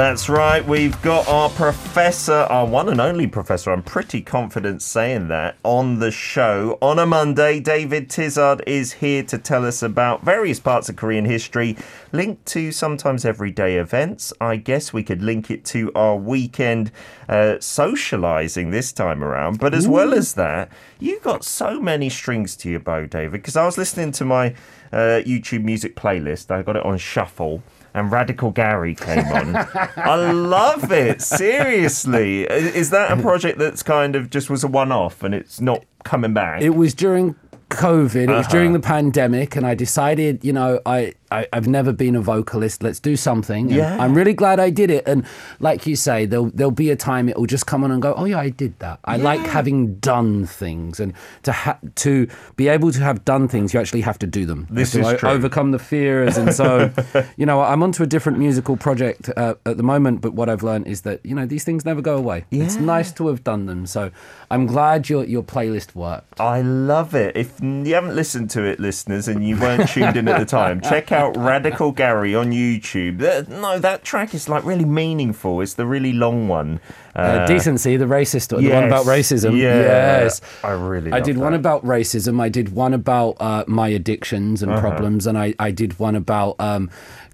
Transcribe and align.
That's 0.00 0.30
right, 0.30 0.66
we've 0.66 1.00
got 1.02 1.28
our 1.28 1.50
professor, 1.50 2.32
our 2.32 2.64
one 2.64 2.88
and 2.88 3.02
only 3.02 3.26
professor, 3.26 3.70
I'm 3.70 3.82
pretty 3.82 4.22
confident 4.22 4.80
saying 4.80 5.28
that, 5.28 5.58
on 5.62 5.98
the 5.98 6.10
show. 6.10 6.78
On 6.80 6.98
a 6.98 7.04
Monday, 7.04 7.60
David 7.60 8.08
Tizard 8.08 8.62
is 8.66 8.94
here 8.94 9.22
to 9.24 9.36
tell 9.36 9.66
us 9.66 9.82
about 9.82 10.24
various 10.24 10.58
parts 10.58 10.88
of 10.88 10.96
Korean 10.96 11.26
history, 11.26 11.76
linked 12.12 12.46
to 12.46 12.72
sometimes 12.72 13.26
everyday 13.26 13.76
events. 13.76 14.32
I 14.40 14.56
guess 14.56 14.94
we 14.94 15.02
could 15.02 15.20
link 15.20 15.50
it 15.50 15.66
to 15.66 15.92
our 15.94 16.16
weekend 16.16 16.92
uh, 17.28 17.60
socializing 17.60 18.70
this 18.70 18.92
time 18.92 19.22
around. 19.22 19.58
But 19.58 19.74
as 19.74 19.86
well 19.86 20.14
as 20.14 20.32
that, 20.32 20.72
you've 20.98 21.22
got 21.22 21.44
so 21.44 21.78
many 21.78 22.08
strings 22.08 22.56
to 22.56 22.70
your 22.70 22.80
bow, 22.80 23.04
David, 23.04 23.32
because 23.32 23.54
I 23.54 23.66
was 23.66 23.76
listening 23.76 24.12
to 24.12 24.24
my 24.24 24.54
uh, 24.92 25.20
YouTube 25.26 25.62
music 25.62 25.94
playlist, 25.94 26.50
I 26.50 26.62
got 26.62 26.76
it 26.76 26.86
on 26.86 26.96
shuffle 26.96 27.62
and 27.94 28.10
Radical 28.12 28.50
Gary 28.50 28.94
came 28.94 29.26
on. 29.26 29.56
I 29.96 30.14
love 30.32 30.90
it. 30.92 31.22
Seriously. 31.22 32.44
Is 32.44 32.90
that 32.90 33.10
a 33.16 33.20
project 33.20 33.58
that's 33.58 33.82
kind 33.82 34.16
of 34.16 34.30
just 34.30 34.50
was 34.50 34.64
a 34.64 34.68
one 34.68 34.92
off 34.92 35.22
and 35.22 35.34
it's 35.34 35.60
not 35.60 35.84
coming 36.04 36.32
back? 36.34 36.62
It 36.62 36.70
was 36.76 36.94
during 36.94 37.34
COVID, 37.70 38.14
it 38.24 38.28
was 38.28 38.46
Uh-huh. 38.46 38.50
during 38.50 38.72
the 38.72 38.80
pandemic, 38.80 39.54
and 39.56 39.66
I 39.66 39.74
decided, 39.74 40.44
you 40.44 40.52
know, 40.52 40.80
I, 40.86 41.14
I, 41.30 41.46
I've 41.52 41.68
never 41.68 41.92
been 41.92 42.16
a 42.16 42.20
vocalist. 42.20 42.82
Let's 42.82 43.00
do 43.00 43.16
something. 43.16 43.66
And 43.68 43.76
Yeah. 43.76 43.96
I'm 44.02 44.14
really 44.14 44.32
glad 44.34 44.58
I 44.60 44.70
did 44.70 44.90
it. 44.90 45.06
And 45.06 45.24
like 45.60 45.86
you 45.86 45.96
say, 45.96 46.26
there'll, 46.26 46.50
there'll 46.50 46.70
be 46.70 46.90
a 46.90 46.96
time 46.96 47.28
it 47.28 47.36
will 47.38 47.46
just 47.46 47.66
come 47.66 47.84
on 47.84 47.90
and 47.90 48.02
go, 48.02 48.14
oh, 48.14 48.24
yeah, 48.24 48.38
I 48.38 48.48
did 48.50 48.78
that. 48.80 48.98
I 49.04 49.16
like 49.16 49.40
having 49.40 49.96
done 49.96 50.46
things. 50.46 50.98
And 51.00 51.12
to, 51.44 51.52
ha- 51.52 51.78
to 51.96 52.26
be 52.56 52.68
able 52.68 52.90
to 52.92 53.00
have 53.00 53.24
done 53.24 53.48
things, 53.48 53.72
you 53.72 53.80
actually 53.80 54.00
have 54.02 54.18
to 54.20 54.26
do 54.26 54.44
them. 54.46 54.66
This 54.70 54.92
have 54.94 55.02
is 55.02 55.08
o- 55.08 55.16
true. 55.16 55.28
overcome 55.28 55.70
the 55.70 55.78
fears. 55.78 56.36
And 56.36 56.52
so, 56.54 56.90
you 57.36 57.46
know, 57.46 57.60
I'm 57.60 57.82
onto 57.82 58.02
a 58.02 58.06
different 58.06 58.38
musical 58.38 58.76
project 58.76 59.30
uh, 59.36 59.54
at 59.66 59.76
the 59.76 59.82
moment, 59.82 60.20
but 60.20 60.32
what 60.34 60.48
I've 60.48 60.62
learned 60.62 60.86
is 60.86 61.02
that, 61.02 61.24
you 61.24 61.34
know, 61.34 61.46
these 61.46 61.64
things 61.64 61.84
never 61.84 62.00
go 62.02 62.16
away. 62.16 62.44
Yeah. 62.50 62.64
It's 62.64 62.76
nice 62.76 63.12
to 63.12 63.28
have 63.28 63.44
done 63.44 63.66
them. 63.66 63.86
So 63.86 64.10
I'm 64.50 64.66
glad 64.66 65.08
your, 65.08 65.24
your 65.24 65.42
playlist 65.42 65.94
worked. 65.94 66.40
I 66.40 66.62
love 66.62 67.14
it. 67.14 67.36
If 67.36 67.60
you 67.60 67.94
haven't 67.94 68.16
listened 68.16 68.50
to 68.50 68.64
it, 68.64 68.80
listeners, 68.80 69.28
and 69.28 69.46
you 69.46 69.56
weren't 69.58 69.88
tuned 69.88 70.16
in 70.16 70.26
at 70.26 70.38
the 70.38 70.44
time, 70.46 70.80
check 70.80 71.12
out 71.12 71.19
Radical 71.28 71.92
Gary 71.92 72.34
on 72.34 72.50
YouTube. 72.52 73.18
That- 73.18 73.48
no, 73.48 73.78
that 73.78 74.02
track 74.04 74.34
is 74.34 74.48
like 74.48 74.64
really 74.64 74.84
meaningful. 74.84 75.60
It's 75.60 75.74
the 75.74 75.86
really 75.86 76.12
long 76.12 76.48
one. 76.48 76.80
Uh, 77.14 77.44
decency, 77.46 77.96
the 77.96 78.04
racist, 78.06 78.48
the 78.48 78.56
one 78.70 78.84
about 78.84 79.04
racism. 79.04 79.56
yeah. 79.58 80.22
yes, 80.22 80.40
I 80.62 80.70
really 80.70 81.12
I 81.12 81.20
did 81.20 81.36
one 81.38 81.54
about 81.54 81.84
racism. 81.84 82.40
I 82.40 82.48
did 82.48 82.72
one 82.72 82.94
about 82.94 83.36
uh, 83.40 83.64
my 83.66 83.88
addictions 83.88 84.62
Uh-huh. 84.62 84.72
and 84.72 84.80
problems, 84.80 85.26
and 85.26 85.36
I, 85.36 85.54
I 85.58 85.70
did 85.72 85.98
one 85.98 86.14
about 86.14 86.54
um, 86.60 86.88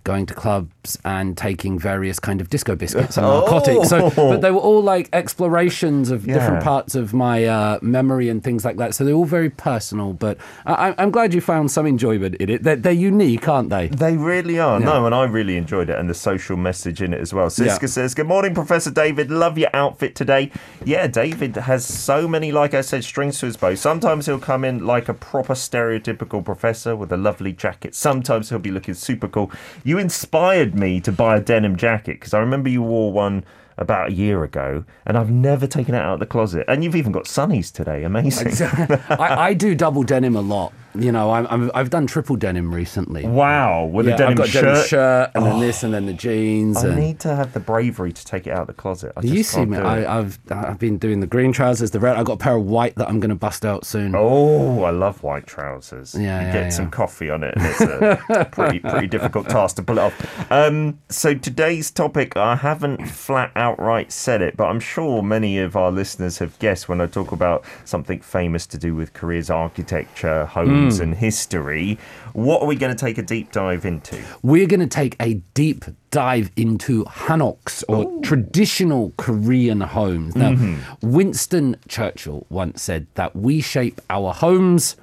going 0.05 0.25
to 0.27 0.35
clubs 0.87 0.99
and 1.05 1.37
taking 1.37 1.79
various 1.79 2.19
kind 2.19 2.41
of 2.41 2.49
disco 2.51 2.75
biscuits 2.77 3.17
and 3.17 3.27
narcotics. 3.27 3.89
So, 3.89 4.11
but 4.11 4.41
they 4.41 4.51
were 4.51 4.61
all 4.61 4.83
like 4.83 5.09
explorations 5.13 6.11
of 6.11 6.25
different 6.25 6.63
parts 6.63 6.95
of 6.95 7.13
my 7.13 7.45
uh, 7.45 7.79
memory 7.83 8.29
and 8.29 8.43
things 8.43 8.65
like 8.65 8.77
that. 8.77 8.95
So 8.95 9.05
they're 9.05 9.15
all 9.15 9.25
very 9.25 9.51
personal. 9.51 10.13
But 10.13 10.39
I, 10.65 10.95
I'm 10.99 11.11
glad 11.11 11.35
you 11.35 11.41
found 11.41 11.71
some 11.71 11.87
enjoyment 11.87 12.37
in 12.37 12.51
it. 12.51 12.63
They're, 12.63 12.77
they're 12.77 12.93
unique, 12.93 13.49
aren't 13.49 13.71
they? 13.71 13.89
They 13.89 14.17
really 14.17 14.59
are. 14.59 14.81
No, 14.81 15.07
and 15.07 15.15
I 15.15 15.25
really 15.25 15.57
enjoyed 15.57 15.91
it 15.91 15.99
and 15.99 16.09
the 16.09 16.15
social 16.15 16.57
message 16.57 17.03
in 17.03 17.13
it 17.13 17.21
as 17.21 17.33
well. 17.35 17.49
Siska 17.49 17.83
Yeah. 17.83 17.87
says, 17.89 18.15
Good 18.15 18.27
morning, 18.27 18.55
Professor 18.55 18.91
David. 18.91 19.31
Love 19.31 19.59
your 19.59 19.71
outfit 19.75 20.15
today. 20.15 20.51
Yeah, 20.85 21.07
David 21.07 21.57
has 21.57 21.85
so 21.85 22.29
many, 22.29 22.53
like 22.53 22.75
I 22.75 22.81
said, 22.81 23.05
strings 23.05 23.39
to 23.41 23.47
his 23.47 23.57
bow. 23.57 23.75
Sometimes 23.75 24.27
he'll 24.27 24.39
come 24.39 24.65
in 24.65 24.87
like 24.87 25.09
a 25.09 25.15
proper 25.15 25.55
stereotypical 25.55 26.45
professor 26.45 26.95
with 26.95 27.13
a 27.13 27.17
lovely 27.17 27.53
jacket. 27.53 27.95
Sometimes 27.95 28.49
he'll 28.51 28.59
be 28.59 28.71
looking 28.71 28.95
super 28.95 29.29
cool. 29.29 29.51
You 29.85 29.99
inspired 29.99 30.75
me 30.77 31.01
to 31.01 31.13
buy 31.13 31.37
a 31.37 31.41
denim 31.41 31.77
jacket 31.77 32.21
because 32.21 32.35
I 32.35 32.39
remember 32.39 32.69
you 32.69 32.83
wore 32.83 33.13
one 33.13 33.45
about 33.79 34.09
a 34.11 34.13
year 34.13 34.43
ago 34.45 34.85
and 35.05 35.19
I've 35.19 35.31
never 35.31 35.67
taken 35.67 35.95
it 35.95 35.99
out 35.99 36.15
of 36.15 36.21
the 36.21 36.27
closet. 36.27 36.65
And 36.69 36.83
you've 36.85 36.97
even 36.97 37.13
got 37.13 37.25
sunnies 37.25 37.73
today. 37.73 38.05
Amazing. 38.05 38.67
I, 39.11 39.49
I 39.49 39.55
do 39.55 39.75
double 39.75 40.03
denim 40.03 40.37
a 40.37 40.41
lot. 40.41 40.73
You 41.03 41.13
know, 41.13 41.31
I'm, 41.31 41.47
I'm, 41.49 41.71
I've 41.75 41.91
done 41.91 42.07
triple 42.07 42.37
denim 42.37 42.75
recently. 42.75 43.27
wow. 43.27 43.85
With 43.85 44.09
a 44.09 44.17
denim 44.17 44.31
I've 44.31 44.37
got 44.37 44.49
shirt. 44.49 44.65
Oh. 44.65 44.69
denim 44.69 44.87
shirt 44.87 45.31
and 45.35 45.47
then 45.47 45.61
this 45.61 45.83
and 45.83 45.95
then 45.95 46.07
the 46.07 46.13
jeans. 46.13 46.79
I 46.79 46.89
and 46.89 46.97
need 46.97 47.21
to 47.21 47.35
have 47.35 47.53
the 47.53 47.61
bravery 47.61 48.13
to 48.13 48.25
take 48.25 48.47
it 48.47 48.51
out 48.51 48.63
of 48.63 48.67
the 48.67 48.75
closet. 48.75 49.13
I 49.17 49.21
you 49.23 49.43
see 49.43 49.65
me. 49.65 49.79
I, 49.79 50.19
I've 50.19 50.39
I've 50.51 50.79
been 50.79 50.99
doing 50.99 51.21
the 51.21 51.27
green 51.27 51.53
trousers, 51.53 51.91
the 51.91 52.01
red. 52.01 52.17
I've 52.17 52.27
got 52.27 52.35
a 52.35 52.39
pair 52.39 52.57
of 52.57 52.65
white 52.65 52.95
that 52.97 53.09
I'm 53.09 53.21
going 53.21 53.31
to 53.31 53.37
bust 53.37 53.65
out 53.65 53.85
soon. 53.85 54.15
Oh, 54.17 54.83
I 54.85 54.91
love 54.91 55.23
white 55.23 55.47
trousers. 55.47 56.15
Yeah, 56.15 56.21
you 56.41 56.47
yeah, 56.47 56.53
get 56.53 56.63
yeah. 56.65 56.69
some 56.71 56.91
coffee 56.91 57.31
on 57.31 57.45
it, 57.45 57.55
and 57.57 57.67
it's 57.67 57.81
a 57.81 58.45
pretty 58.53 58.79
pretty 58.81 59.07
difficult 59.07 59.49
task 59.49 59.77
to 59.77 59.83
pull 59.83 59.99
it 59.99 60.03
off. 60.03 60.53
Um, 60.53 60.99
so 61.09 61.35
today's 61.35 61.91
topic, 61.91 62.37
I 62.37 62.57
haven't 62.57 63.07
flat 63.07 63.53
outright 63.57 64.13
said 64.13 64.43
it, 64.43 64.57
but 64.57 64.67
I'm 64.67 64.81
sure 64.81 65.23
many 65.23 65.59
of 65.59 65.77
our 65.77 65.91
listeners 65.91 66.39
have 66.39 66.59
guessed 66.59 66.89
when 66.89 67.01
I 67.01 67.07
talk 67.07 67.33
about 67.33 67.65
something 67.85 68.21
famous 68.21 68.67
to 68.69 68.79
do 68.79 68.95
with 68.95 69.13
Korea's 69.13 69.51
architecture, 69.51 70.47
Hmm. 70.95 71.03
and 71.03 71.15
history. 71.15 71.99
What 72.33 72.63
are 72.63 72.67
we 72.67 72.77
going 72.77 72.95
to 72.95 72.99
take 72.99 73.19
a 73.19 73.23
deep 73.23 73.51
dive 73.51 73.85
into? 73.85 74.23
We're 74.43 74.67
going 74.67 74.81
to 74.81 74.87
take 74.87 75.17
a 75.21 75.35
deep 75.55 75.85
dive 76.11 76.51
into 76.57 77.05
hanoks 77.05 77.83
or 77.89 78.21
traditional 78.23 79.13
Korean 79.17 79.81
homes. 79.81 80.35
Now, 80.37 80.53
Mm-hmm. 80.53 81.11
Winston 81.13 81.77
Churchill 81.89 82.47
once 82.49 82.83
said 82.83 83.07
that 83.15 83.35
we 83.35 83.61
shape 83.61 84.01
our 84.09 84.33
homes. 84.33 84.97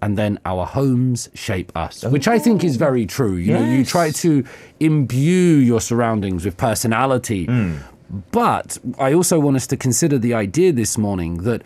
And 0.00 0.16
then 0.16 0.38
our 0.44 0.64
homes 0.64 1.28
shape 1.34 1.72
us, 1.76 2.04
which 2.04 2.28
I 2.28 2.38
think 2.38 2.62
is 2.62 2.76
very 2.76 3.04
true. 3.04 3.34
You 3.34 3.54
know, 3.54 3.64
you 3.64 3.84
try 3.84 4.12
to 4.12 4.44
imbue 4.78 5.56
your 5.56 5.80
surroundings 5.80 6.44
with 6.44 6.56
personality. 6.56 7.48
Mm. 7.48 7.80
But 8.30 8.78
I 8.98 9.12
also 9.12 9.40
want 9.40 9.56
us 9.56 9.66
to 9.66 9.76
consider 9.76 10.16
the 10.16 10.34
idea 10.34 10.72
this 10.72 10.96
morning 10.96 11.38
that 11.42 11.62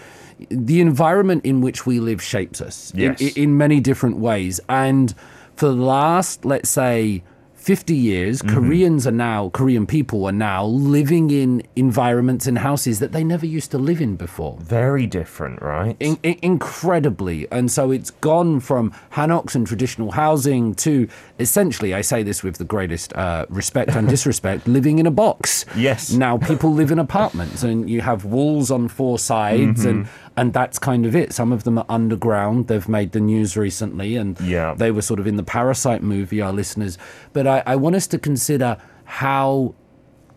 the 0.50 0.80
environment 0.80 1.44
in 1.44 1.60
which 1.60 1.86
we 1.86 2.00
live 2.00 2.22
shapes 2.22 2.60
us 2.60 2.92
in- 2.94 3.00
Yes. 3.00 3.20
in, 3.20 3.28
in 3.44 3.56
many 3.56 3.80
different 3.80 4.18
ways. 4.18 4.60
And 4.68 5.14
for 5.56 5.66
the 5.66 5.74
last, 5.74 6.44
let's 6.44 6.68
say, 6.70 7.22
50 7.62 7.94
years, 7.94 8.42
Mm-hmm. 8.42 8.54
Koreans 8.56 9.06
are 9.06 9.12
now, 9.12 9.48
Korean 9.50 9.86
people 9.86 10.24
are 10.26 10.32
now 10.32 10.64
living 10.64 11.30
in 11.30 11.62
environments 11.76 12.46
and 12.46 12.58
houses 12.58 12.98
that 12.98 13.12
they 13.12 13.22
never 13.22 13.46
used 13.46 13.70
to 13.70 13.78
live 13.78 14.00
in 14.00 14.16
before. 14.16 14.56
Very 14.60 15.06
different, 15.06 15.62
right? 15.62 15.96
In, 16.00 16.18
in- 16.24 16.38
incredibly. 16.42 17.46
And 17.52 17.70
so 17.70 17.90
it's 17.92 18.10
gone 18.10 18.58
from 18.60 18.92
hanoks 19.12 19.54
and 19.54 19.64
traditional 19.66 20.10
housing 20.12 20.74
to 20.76 21.08
essentially, 21.38 21.94
I 21.94 22.00
say 22.00 22.22
this 22.24 22.42
with 22.42 22.56
the 22.56 22.64
greatest 22.64 23.12
uh, 23.14 23.46
respect 23.48 23.90
and 23.94 24.08
disrespect, 24.14 24.66
living 24.66 24.98
in 24.98 25.06
a 25.06 25.10
box. 25.10 25.64
Yes. 25.76 26.10
Now 26.12 26.38
people 26.38 26.72
live 26.72 26.90
in 26.90 26.98
apartments 26.98 27.62
and 27.62 27.88
you 27.88 28.00
have 28.00 28.24
walls 28.24 28.70
on 28.72 28.88
four 28.88 29.18
sides 29.18 29.84
and, 29.84 30.08
and 30.36 30.52
that's 30.52 30.78
kind 30.78 31.06
of 31.06 31.14
it. 31.14 31.32
Some 31.32 31.52
of 31.52 31.62
them 31.64 31.78
are 31.78 31.86
underground. 31.88 32.66
They've 32.68 32.88
made 32.88 33.12
the 33.12 33.20
news 33.20 33.56
recently 33.56 34.16
and 34.16 34.40
Yeah. 34.40 34.74
they 34.74 34.90
were 34.90 35.02
sort 35.02 35.20
of 35.20 35.26
in 35.26 35.36
the 35.36 35.42
Parasite 35.44 36.02
movie, 36.02 36.40
our 36.40 36.52
listeners. 36.52 36.98
But 37.32 37.46
I, 37.52 37.62
I 37.66 37.76
want 37.76 37.96
us 37.96 38.06
to 38.08 38.18
consider 38.18 38.78
how 39.04 39.74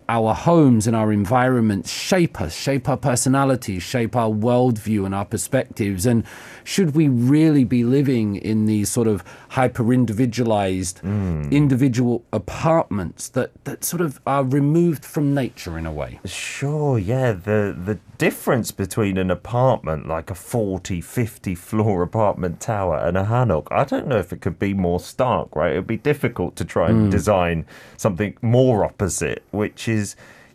our 0.08 0.34
homes 0.34 0.88
and 0.88 0.96
our 0.96 1.12
environments 1.12 1.92
shape 1.92 2.40
us, 2.40 2.56
shape 2.56 2.88
our 2.88 2.98
personalities, 2.98 3.84
shape 3.84 4.16
our 4.16 4.30
worldview 4.30 5.06
and 5.06 5.16
our 5.16 5.26
perspectives. 5.26 6.06
And 6.06 6.24
should 6.64 6.96
we 6.96 7.08
really 7.08 7.64
be 7.64 7.84
living 7.84 8.36
in 8.36 8.66
these 8.66 8.90
sort 8.90 9.08
of 9.08 9.24
hyper 9.50 9.94
individualized 9.94 11.02
mm. 11.02 11.52
individual 11.52 12.24
apartments 12.32 13.30
that, 13.30 13.52
that 13.66 13.84
sort 13.84 14.02
of 14.02 14.20
are 14.28 14.44
removed 14.44 15.06
from 15.06 15.34
nature 15.34 15.78
in 15.78 15.86
a 15.86 15.92
way? 15.92 16.20
Sure, 16.26 17.00
yeah. 17.00 17.32
The 17.32 17.76
the 17.78 18.00
difference 18.18 18.72
between 18.72 19.18
an 19.18 19.30
apartment 19.30 20.08
like 20.08 20.30
a 20.30 20.36
40, 20.36 21.02
50 21.02 21.56
floor 21.56 22.02
apartment 22.02 22.60
tower 22.60 22.98
and 22.98 23.18
a 23.18 23.24
hanok, 23.24 23.68
I 23.72 23.84
don't 23.84 24.08
know 24.08 24.18
if 24.18 24.32
it 24.32 24.42
could 24.42 24.60
be 24.60 24.74
more 24.74 25.00
stark, 25.00 25.56
right? 25.56 25.74
It 25.74 25.78
would 25.78 25.88
be 25.88 25.98
difficult 25.98 26.56
to 26.58 26.66
try 26.66 26.90
and 26.90 27.08
mm. 27.08 27.12
design 27.12 27.66
something 27.98 28.38
more 28.42 28.86
opposite, 28.86 29.44
which 29.52 29.88
is 29.88 29.95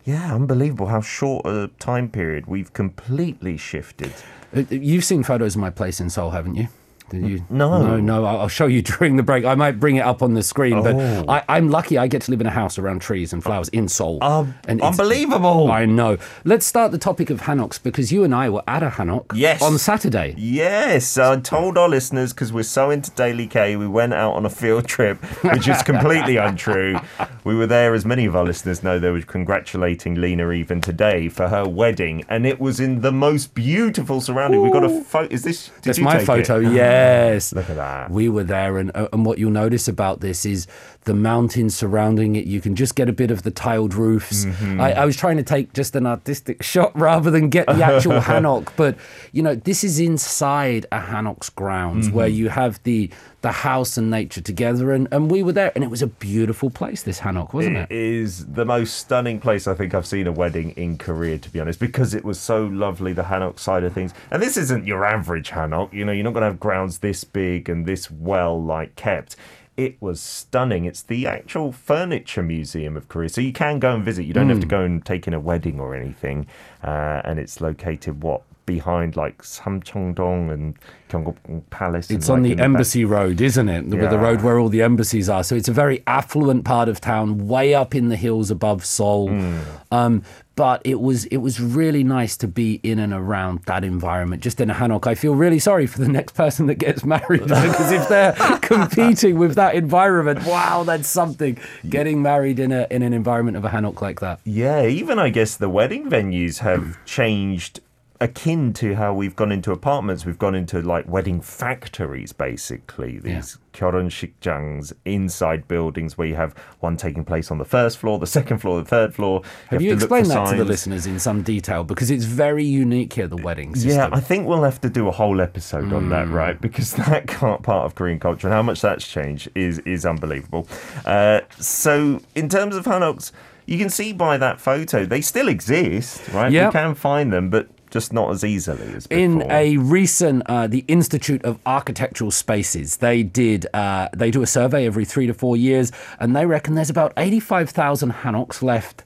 yeah, 0.05 0.33
unbelievable 0.33 0.87
how 0.87 1.01
short 1.01 1.45
a 1.45 1.69
time 1.79 2.09
period 2.09 2.47
we've 2.47 2.73
completely 2.73 3.57
shifted. 3.57 4.11
Uh, 4.55 4.63
You've 4.69 5.03
seen 5.05 5.23
photos 5.23 5.55
of 5.55 5.61
my 5.61 5.69
place 5.69 5.99
in 6.01 6.09
Seoul, 6.09 6.31
haven't 6.31 6.55
you? 6.55 6.67
You? 7.13 7.45
No. 7.49 7.81
no, 7.81 7.99
no. 7.99 8.25
I'll 8.25 8.47
show 8.47 8.65
you 8.67 8.81
during 8.91 9.17
the 9.17 9.23
break. 9.23 9.45
I 9.45 9.55
might 9.55 9.79
bring 9.79 9.95
it 9.97 10.01
up 10.05 10.21
on 10.21 10.33
the 10.33 10.43
screen, 10.43 10.81
but 10.83 10.95
Oh. 10.95 11.25
I, 11.27 11.43
I'm 11.49 11.69
lucky. 11.69 11.97
I 11.97 12.07
get 12.07 12.21
to 12.23 12.31
live 12.31 12.41
in 12.41 12.47
a 12.47 12.51
house 12.51 12.77
around 12.77 13.01
trees 13.01 13.33
and 13.33 13.43
flowers 13.43 13.69
in 13.69 13.87
Seoul. 13.87 14.19
Um, 14.23 14.55
and 14.67 14.81
unbelievable. 14.81 15.71
I 15.71 15.85
know. 15.85 16.17
Let's 16.43 16.65
start 16.65 16.91
the 16.91 16.97
topic 16.97 17.29
of 17.29 17.41
Hanoks 17.41 17.81
because 17.81 18.11
you 18.11 18.23
and 18.23 18.33
I 18.35 18.49
were 18.49 18.63
at 18.67 18.83
a 18.83 18.89
Hanok 18.89 19.31
Yes. 19.33 19.61
on 19.61 19.77
Saturday. 19.77 20.35
Yes, 20.37 21.17
I 21.17 21.39
told 21.39 21.77
our 21.77 21.89
listeners 21.89 22.33
because 22.33 22.53
we're 22.53 22.63
so 22.63 22.89
into 22.89 23.11
Daily 23.11 23.47
K, 23.47 23.75
we 23.75 23.87
went 23.87 24.13
out 24.13 24.33
on 24.33 24.45
a 24.45 24.49
field 24.49 24.85
trip, 24.85 25.17
which 25.43 25.67
is 25.67 25.81
completely 25.83 26.37
untrue. 26.47 26.99
We 27.43 27.55
were 27.55 27.67
there, 27.67 27.93
as 27.93 28.05
many 28.05 28.25
of 28.25 28.35
our 28.35 28.43
listeners 28.43 28.83
know, 28.83 28.99
they 28.99 29.09
were 29.09 29.21
congratulating 29.21 30.15
Lena 30.15 30.51
even 30.51 30.81
today 30.81 31.29
for 31.29 31.47
her 31.49 31.67
wedding, 31.67 32.23
and 32.29 32.45
it 32.45 32.59
was 32.59 32.79
in 32.79 33.01
the 33.01 33.11
most 33.11 33.53
beautiful 33.53 34.21
surrounding. 34.21 34.61
We 34.61 34.71
got 34.71 34.83
a 34.83 35.01
photo. 35.03 35.27
Is 35.33 35.43
this? 35.43 35.67
Did 35.69 35.83
That's 35.83 35.97
you 35.97 36.03
my 36.03 36.23
photo. 36.23 36.59
It? 36.59 36.71
Yes. 37.01 37.53
Look 37.53 37.69
at 37.69 37.75
that. 37.75 38.11
We 38.11 38.29
were 38.29 38.43
there, 38.43 38.77
and 38.77 38.91
uh, 38.95 39.07
and 39.13 39.25
what 39.25 39.37
you'll 39.37 39.51
notice 39.51 39.87
about 39.87 40.21
this 40.21 40.45
is 40.45 40.67
the 41.05 41.13
mountains 41.13 41.75
surrounding 41.75 42.35
it. 42.35 42.45
You 42.45 42.61
can 42.61 42.75
just 42.75 42.95
get 42.95 43.09
a 43.09 43.13
bit 43.13 43.31
of 43.31 43.43
the 43.43 43.51
tiled 43.51 43.93
roofs. 43.93 44.45
Mm-hmm. 44.45 44.79
I, 44.81 44.93
I 44.93 45.05
was 45.05 45.17
trying 45.17 45.37
to 45.37 45.43
take 45.43 45.73
just 45.73 45.95
an 45.95 46.05
artistic 46.05 46.61
shot 46.71 46.91
rather 46.97 47.31
than 47.31 47.49
get 47.49 47.65
the 47.67 47.83
actual 47.83 48.19
Hanok, 48.21 48.69
but 48.75 48.95
you 49.31 49.41
know, 49.41 49.55
this 49.55 49.83
is 49.83 49.99
inside 49.99 50.85
a 50.91 50.99
Hanok's 50.99 51.49
grounds 51.49 52.09
where 52.09 52.27
Mm-hmm. 52.27 52.37
you 52.37 52.49
have 52.49 52.81
the 52.83 53.09
the 53.41 53.51
house 53.51 53.97
and 53.97 54.11
nature 54.11 54.41
together, 54.41 54.91
and 54.91 55.07
and 55.11 55.31
we 55.31 55.41
were 55.43 55.51
there, 55.51 55.71
and 55.75 55.83
it 55.83 55.89
was 55.89 56.01
a 56.01 56.07
beautiful 56.07 56.69
place. 56.69 57.03
This 57.03 57.19
Hanok, 57.21 57.53
wasn't 57.53 57.77
It 57.77 57.91
it? 57.91 57.97
is 57.97 58.45
the 58.45 58.65
most 58.65 58.95
stunning 58.97 59.39
place 59.39 59.67
I 59.67 59.73
think 59.73 59.93
I've 59.95 60.05
seen 60.05 60.27
a 60.27 60.31
wedding 60.31 60.71
in 60.71 60.97
Korea, 60.97 61.37
to 61.39 61.49
be 61.49 61.59
honest, 61.59 61.79
because 61.79 62.13
it 62.13 62.23
was 62.23 62.39
so 62.39 62.65
lovely, 62.65 63.13
the 63.13 63.23
Hanok 63.23 63.59
side 63.59 63.83
of 63.83 63.93
things. 63.93 64.13
And 64.29 64.41
this 64.41 64.57
isn't 64.57 64.85
your 64.85 65.05
average 65.05 65.49
Hanok, 65.49 65.91
you 65.91 66.05
know, 66.05 66.11
you're 66.11 66.23
not 66.23 66.33
going 66.33 66.41
to 66.41 66.47
have 66.47 66.59
grounds 66.59 66.99
this 66.99 67.23
big 67.23 67.67
and 67.67 67.85
this 67.85 68.11
well, 68.11 68.61
like, 68.61 68.95
kept. 68.95 69.35
It 69.77 69.99
was 69.99 70.21
stunning. 70.21 70.85
It's 70.85 71.01
the 71.01 71.25
actual 71.25 71.71
furniture 71.71 72.43
museum 72.43 72.95
of 72.95 73.07
Korea. 73.07 73.29
So 73.29 73.41
you 73.41 73.53
can 73.53 73.79
go 73.79 73.95
and 73.95 74.03
visit. 74.03 74.25
You 74.25 74.33
don't 74.33 74.49
have 74.49 74.59
to 74.59 74.67
go 74.67 74.81
and 74.81 75.03
take 75.03 75.27
in 75.27 75.33
a 75.33 75.39
wedding 75.39 75.79
or 75.79 75.95
anything. 75.95 76.45
Uh, 76.83 77.21
and 77.23 77.39
it's 77.39 77.61
located, 77.61 78.21
what, 78.21 78.43
behind 78.65 79.15
like 79.15 79.41
Samcheongdong 79.41 80.51
and 80.51 80.75
Gyeongbokgung 81.09 81.63
Palace. 81.69 82.09
and, 82.09 82.17
It's 82.17 82.29
on 82.29 82.43
like, 82.43 82.51
the 82.51 82.55
back- 82.55 82.63
Embassy 82.65 83.05
Road, 83.05 83.41
isn't 83.41 83.69
it? 83.69 83.89
The, 83.89 83.97
the 83.97 84.17
road 84.19 84.41
where 84.41 84.59
all 84.59 84.69
the 84.69 84.81
embassies 84.81 85.29
are. 85.29 85.43
So 85.43 85.55
it's 85.55 85.67
a 85.69 85.73
very 85.73 86.03
affluent 86.07 86.63
part 86.65 86.87
of 86.89 87.01
town, 87.01 87.47
way 87.47 87.73
up 87.73 87.93
in 87.95 88.09
the 88.09 88.15
hills 88.15 88.49
above 88.51 88.85
Seoul. 88.85 89.29
Hmm. 89.29 89.59
Um, 89.91 90.23
but 90.55 90.81
it 90.85 90.99
was 90.99 91.25
it 91.25 91.37
was 91.37 91.59
really 91.59 92.03
nice 92.03 92.37
to 92.37 92.47
be 92.47 92.79
in 92.83 92.99
and 92.99 93.13
around 93.13 93.63
that 93.65 93.83
environment, 93.83 94.43
just 94.43 94.59
in 94.61 94.69
a 94.69 94.73
Hanok. 94.73 95.07
I 95.07 95.15
feel 95.15 95.33
really 95.33 95.59
sorry 95.59 95.87
for 95.87 95.99
the 95.99 96.09
next 96.09 96.35
person 96.35 96.67
that 96.67 96.75
gets 96.75 97.03
married 97.15 97.43
because 97.43 97.91
if 97.91 98.07
they're 98.09 98.33
competing 98.61 99.37
with 99.39 99.55
that 99.55 99.75
environment, 99.75 100.45
wow, 100.45 100.83
that's 100.83 101.07
something. 101.07 101.57
Getting 101.89 102.21
married 102.21 102.59
in 102.59 102.71
a 102.71 102.85
in 102.91 103.01
an 103.01 103.13
environment 103.13 103.57
of 103.57 103.65
a 103.65 103.69
Hanok 103.69 104.01
like 104.01 104.19
that. 104.19 104.39
Yeah, 104.43 104.85
even 104.85 105.17
I 105.19 105.29
guess 105.29 105.55
the 105.57 105.69
wedding 105.69 106.09
venues 106.09 106.59
have 106.59 106.97
changed 107.05 107.79
akin 108.21 108.71
to 108.71 108.95
how 108.95 109.13
we've 109.13 109.35
gone 109.35 109.51
into 109.51 109.71
apartments, 109.71 110.25
we've 110.25 110.37
gone 110.37 110.53
into 110.53 110.81
like 110.81 111.07
wedding 111.07 111.41
factories, 111.41 112.31
basically. 112.31 113.19
These 113.19 113.57
yeah. 113.73 113.81
Shikjangs 113.81 114.93
inside 115.05 115.67
buildings 115.67 116.17
where 116.17 116.27
you 116.27 116.35
have 116.35 116.55
one 116.81 116.97
taking 116.97 117.25
place 117.25 117.49
on 117.49 117.57
the 117.57 117.65
first 117.65 117.97
floor, 117.97 118.19
the 118.19 118.27
second 118.27 118.59
floor, 118.59 118.79
the 118.79 118.87
third 118.87 119.15
floor. 119.15 119.41
Have 119.69 119.81
you, 119.81 119.89
have 119.89 119.99
you 119.99 120.05
explained 120.05 120.27
that 120.27 120.33
signs. 120.33 120.51
to 120.51 120.57
the 120.57 120.65
listeners 120.65 121.07
in 121.07 121.19
some 121.19 121.41
detail? 121.41 121.83
Because 121.83 122.11
it's 122.11 122.25
very 122.25 122.63
unique 122.63 123.11
here, 123.13 123.27
the 123.27 123.37
wedding 123.37 123.73
system. 123.73 123.91
Yeah, 123.91 124.09
I 124.11 124.19
think 124.19 124.47
we'll 124.47 124.63
have 124.63 124.79
to 124.81 124.89
do 124.89 125.07
a 125.07 125.11
whole 125.11 125.41
episode 125.41 125.85
mm. 125.85 125.97
on 125.97 126.09
that, 126.09 126.27
mm. 126.27 126.33
right? 126.33 126.61
Because 126.61 126.93
that 126.95 127.27
part 127.27 127.67
of 127.67 127.95
Korean 127.95 128.19
culture 128.19 128.47
and 128.47 128.53
how 128.53 128.61
much 128.61 128.81
that's 128.81 129.07
changed 129.07 129.49
is, 129.55 129.79
is 129.79 130.05
unbelievable. 130.05 130.67
Uh, 131.05 131.41
so, 131.59 132.21
in 132.35 132.49
terms 132.49 132.75
of 132.75 132.85
Hanok's 132.85 133.31
you 133.67 133.77
can 133.77 133.89
see 133.89 134.11
by 134.11 134.37
that 134.37 134.59
photo 134.59 135.05
they 135.05 135.21
still 135.21 135.47
exist, 135.47 136.27
right? 136.33 136.51
Yep. 136.51 136.65
You 136.65 136.71
can 136.71 136.95
find 136.95 137.31
them, 137.31 137.49
but 137.49 137.69
just 137.91 138.11
not 138.11 138.31
as 138.31 138.43
easily 138.43 138.93
as 138.95 139.05
before. 139.05 139.23
in 139.23 139.43
a 139.51 139.77
recent 139.77 140.41
uh, 140.47 140.65
the 140.65 140.83
institute 140.87 141.43
of 141.43 141.59
architectural 141.65 142.31
spaces 142.31 142.97
they 142.97 143.21
did 143.21 143.67
uh, 143.73 144.07
they 144.15 144.31
do 144.31 144.41
a 144.41 144.47
survey 144.47 144.87
every 144.87 145.05
three 145.05 145.27
to 145.27 145.33
four 145.33 145.55
years 145.55 145.91
and 146.19 146.35
they 146.35 146.45
reckon 146.45 146.73
there's 146.73 146.89
about 146.89 147.13
85000 147.17 148.11
hanoks 148.11 148.61
left 148.63 149.03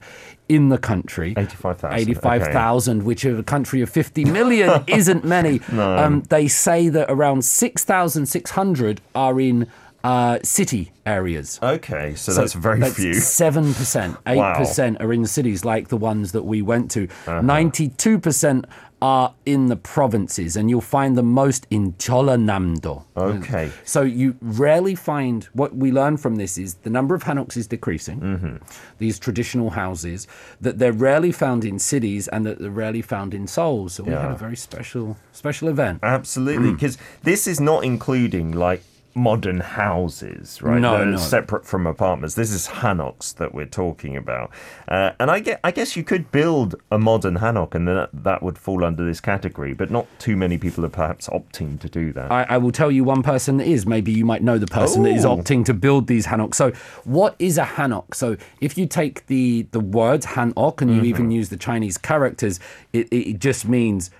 in 0.48 0.68
the 0.68 0.78
country. 0.78 1.34
85,000, 1.36 1.98
85,000 1.98 3.04
which 3.04 3.24
in 3.24 3.38
a 3.38 3.42
country 3.42 3.80
of 3.80 3.90
50 3.90 4.26
million 4.26 4.84
isn't 4.86 5.24
many. 5.24 5.60
Um, 5.72 6.22
they 6.28 6.48
say 6.48 6.88
that 6.88 7.10
around 7.10 7.44
6600 7.44 9.00
are 9.14 9.40
in 9.40 9.66
uh, 10.04 10.38
city 10.42 10.92
areas 11.04 11.58
okay, 11.62 12.14
so, 12.14 12.32
that's 12.32 12.52
very 12.52 12.80
few. 12.90 13.14
Seven 13.14 13.74
percent, 13.80 14.16
eight 14.26 14.54
percent 14.56 15.00
are 15.00 15.12
in 15.12 15.26
cities, 15.26 15.64
like 15.64 15.88
the 15.88 15.96
ones 15.96 16.32
that 16.32 16.42
we 16.44 16.62
went 16.62 16.90
to. 16.92 17.04
Uh-huh. 17.26 17.40
92 17.40 18.18
percent 18.18 18.64
are 19.02 19.34
in 19.44 19.66
the 19.66 19.76
provinces, 19.76 20.56
and 20.56 20.70
you'll 20.70 20.80
find 20.80 21.18
the 21.18 21.22
most 21.22 21.66
in 21.70 21.92
Cholanamdo. 21.94 23.04
Okay. 23.16 23.70
So 23.84 24.02
you 24.02 24.36
rarely 24.40 24.94
find 24.94 25.44
what 25.52 25.76
we 25.76 25.92
learn 25.92 26.16
from 26.16 26.36
this 26.36 26.56
is 26.56 26.74
the 26.76 26.90
number 26.90 27.14
of 27.14 27.24
hanoks 27.24 27.56
is 27.56 27.66
decreasing. 27.66 28.20
Mm-hmm. 28.20 28.56
These 28.98 29.18
traditional 29.18 29.70
houses 29.70 30.26
that 30.60 30.78
they're 30.78 30.92
rarely 30.92 31.30
found 31.30 31.64
in 31.64 31.78
cities 31.78 32.26
and 32.28 32.46
that 32.46 32.58
they're 32.58 32.70
rarely 32.70 33.02
found 33.02 33.34
in 33.34 33.46
Seoul. 33.46 33.88
So 33.90 34.04
we 34.04 34.12
had 34.12 34.30
a 34.32 34.36
very 34.36 34.56
special 34.56 35.16
special 35.32 35.68
event. 35.68 36.00
Absolutely, 36.02 36.70
Mm. 36.70 36.76
because 36.76 36.96
this 37.22 37.46
is 37.46 37.60
not 37.60 37.84
including 37.84 38.52
like 38.52 38.82
modern 39.16 39.60
houses, 39.60 40.60
right? 40.60 40.78
No, 40.78 41.02
no. 41.02 41.16
separate 41.16 41.64
from 41.64 41.86
apartments. 41.86 42.34
This 42.34 42.52
is 42.52 42.68
hanoks 42.68 43.34
that 43.36 43.54
we're 43.54 43.64
talking 43.66 44.16
about, 44.16 44.50
uh, 44.88 45.12
and 45.18 45.30
I 45.30 45.40
get, 45.40 45.58
I 45.64 45.70
guess 45.70 45.96
you 45.96 46.04
could 46.04 46.30
build 46.30 46.74
a 46.90 46.98
modern 46.98 47.36
hanok, 47.38 47.74
and 47.74 47.88
then 47.88 47.96
that, 47.96 48.10
that 48.12 48.42
would 48.42 48.58
fall 48.58 48.84
under 48.84 49.04
this 49.04 49.20
category. 49.20 49.72
But 49.72 49.90
not 49.90 50.06
too 50.18 50.36
many 50.36 50.58
people 50.58 50.84
are 50.84 50.90
perhaps 50.90 51.28
opting 51.28 51.80
to 51.80 51.88
do 51.88 52.12
that. 52.12 52.30
I, 52.30 52.42
I 52.50 52.58
will 52.58 52.72
tell 52.72 52.90
you 52.92 53.02
one 53.04 53.22
person 53.22 53.56
that 53.56 53.66
is. 53.66 53.86
Maybe 53.86 54.12
you 54.12 54.26
might 54.26 54.42
know 54.42 54.58
the 54.58 54.66
person 54.66 55.02
that 55.04 55.14
is 55.14 55.24
opting 55.24 55.64
to 55.64 55.74
build 55.74 56.06
these 56.06 56.26
hanoks. 56.26 56.56
So, 56.56 56.72
what 57.04 57.34
is 57.38 57.56
a 57.58 57.64
hanok? 57.64 58.14
So, 58.14 58.36
if 58.60 58.76
you 58.76 58.86
take 58.86 59.26
the 59.26 59.66
the 59.72 59.80
word 59.80 60.22
hanok 60.22 60.82
and 60.82 60.90
you 60.90 60.96
Mm-hmm. 60.96 61.06
even 61.06 61.30
use 61.30 61.48
the 61.48 61.56
Chinese 61.56 61.96
characters, 61.98 62.60
it, 62.92 63.08
it 63.12 63.38
just 63.38 63.66
means 63.68 64.10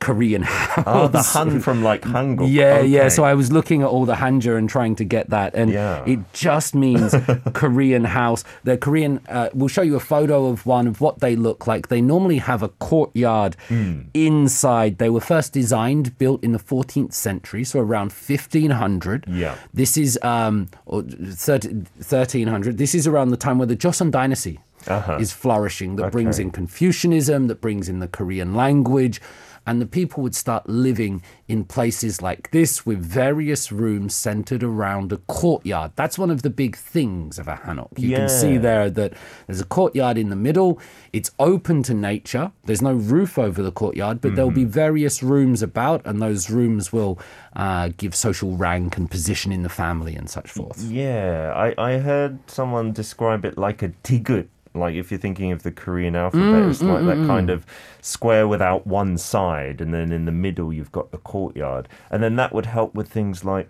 Korean 0.00 0.42
house. 0.42 0.84
oh, 0.86 1.08
the 1.08 1.20
Han 1.22 1.60
from 1.60 1.82
like 1.82 2.02
Hangul. 2.02 2.50
Yeah, 2.50 2.80
yeah. 2.80 3.08
So 3.08 3.22
I 3.22 3.34
was 3.34 3.52
looking 3.52 3.82
at 3.82 3.88
all 3.88 4.06
the 4.06 4.14
hanja 4.14 4.56
and 4.56 4.68
trying 4.68 4.96
to 4.96 5.04
get 5.04 5.28
that, 5.30 5.54
and 5.54 5.70
Yeah. 5.70 6.02
it 6.06 6.20
just 6.32 6.74
means 6.74 7.14
Korean 7.52 8.04
house. 8.04 8.42
The 8.64 8.78
Korean. 8.78 9.20
Uh, 9.28 9.50
we'll 9.52 9.68
show 9.68 9.82
you 9.82 9.96
a 9.96 10.00
photo 10.00 10.46
of 10.46 10.64
one 10.64 10.86
of 10.86 11.00
what 11.02 11.20
they 11.20 11.36
look 11.36 11.66
like. 11.66 11.88
They 11.88 12.00
normally 12.00 12.38
have 12.38 12.62
a 12.62 12.68
courtyard 12.68 13.56
Hmm. 13.68 14.00
inside. 14.14 14.96
They 14.98 15.10
were 15.10 15.20
first 15.20 15.52
designed, 15.52 16.16
built 16.18 16.42
in 16.42 16.52
the 16.52 16.58
14th 16.58 17.12
century, 17.12 17.62
so 17.64 17.78
around 17.80 18.10
1500. 18.12 19.26
Yeah. 19.28 19.54
This 19.74 19.96
is 19.98 20.18
um, 20.22 20.68
or 20.86 21.02
13, 21.02 21.86
1300. 21.98 22.78
This 22.78 22.94
is 22.94 23.06
around 23.06 23.30
the 23.30 23.36
time 23.36 23.58
where 23.58 23.66
the 23.66 23.76
Joseon 23.76 24.10
dynasty 24.10 24.60
Uh-huh. 24.88 25.18
is 25.20 25.30
flourishing. 25.30 25.96
That 25.96 26.10
brings 26.10 26.38
in 26.38 26.50
Confucianism. 26.50 27.48
That 27.48 27.60
brings 27.60 27.86
in 27.88 27.98
the 28.00 28.08
Korean 28.08 28.54
language. 28.54 29.20
And 29.66 29.80
the 29.80 29.86
people 29.86 30.22
would 30.22 30.34
start 30.34 30.68
living 30.68 31.22
in 31.46 31.64
places 31.64 32.22
like 32.22 32.50
this 32.50 32.84
with 32.86 32.98
various 33.04 33.70
rooms 33.70 34.14
centered 34.14 34.62
around 34.64 35.12
a 35.12 35.18
courtyard. 35.18 35.92
That's 35.96 36.18
one 36.18 36.30
of 36.30 36.42
the 36.42 36.50
big 36.50 36.76
things 36.76 37.38
of 37.38 37.46
a 37.46 37.56
Hanok. 37.56 37.96
You 37.98 38.16
can 38.16 38.28
see 38.28 38.56
there 38.56 38.90
that 38.90 39.12
there's 39.46 39.60
a 39.60 39.64
courtyard 39.66 40.16
in 40.18 40.30
the 40.30 40.36
middle. 40.36 40.80
It's 41.12 41.30
open 41.38 41.82
to 41.84 41.94
nature. 41.94 42.52
There's 42.64 42.82
no 42.82 42.94
roof 42.94 43.38
over 43.38 43.62
the 43.62 43.72
courtyard, 43.72 44.20
but 44.20 44.34
there'll 44.34 44.50
be 44.50 44.60
Mm-hmm. 44.62 44.70
various 44.70 45.22
rooms 45.22 45.62
about, 45.62 46.04
and 46.06 46.20
those 46.20 46.50
rooms 46.50 46.92
will 46.92 47.18
uh, 47.56 47.90
give 47.96 48.14
social 48.14 48.56
rank 48.56 48.96
and 48.96 49.10
position 49.10 49.52
in 49.52 49.62
the 49.62 49.68
family 49.68 50.14
and 50.16 50.28
such 50.30 50.50
forth. 50.50 50.82
Yeah, 50.90 51.52
I, 51.54 51.74
I 51.92 51.98
heard 51.98 52.38
someone 52.50 52.92
describe 52.92 53.44
it 53.44 53.56
like 53.58 53.82
a 53.82 53.88
tigut. 54.02 54.48
Like 54.74 54.94
if 54.94 55.10
you're 55.10 55.18
thinking 55.20 55.50
of 55.52 55.62
the 55.64 55.72
Korean 55.72 56.14
alphabet, 56.14 56.62
Mm, 56.62 56.70
it's 56.70 56.82
like 56.82 57.04
that 57.06 57.26
kind 57.26 57.50
of 57.50 57.66
square 58.00 58.46
without 58.46 58.86
one 58.86 59.18
side, 59.18 59.80
and 59.80 59.92
then 59.92 60.12
in 60.12 60.24
the 60.26 60.32
middle 60.32 60.72
you've 60.72 60.92
got 60.92 61.10
the 61.10 61.18
courtyard, 61.18 61.88
and 62.10 62.22
then 62.22 62.36
that 62.36 62.52
would 62.52 62.66
help 62.66 62.94
with 62.94 63.08
things 63.08 63.44
like 63.44 63.68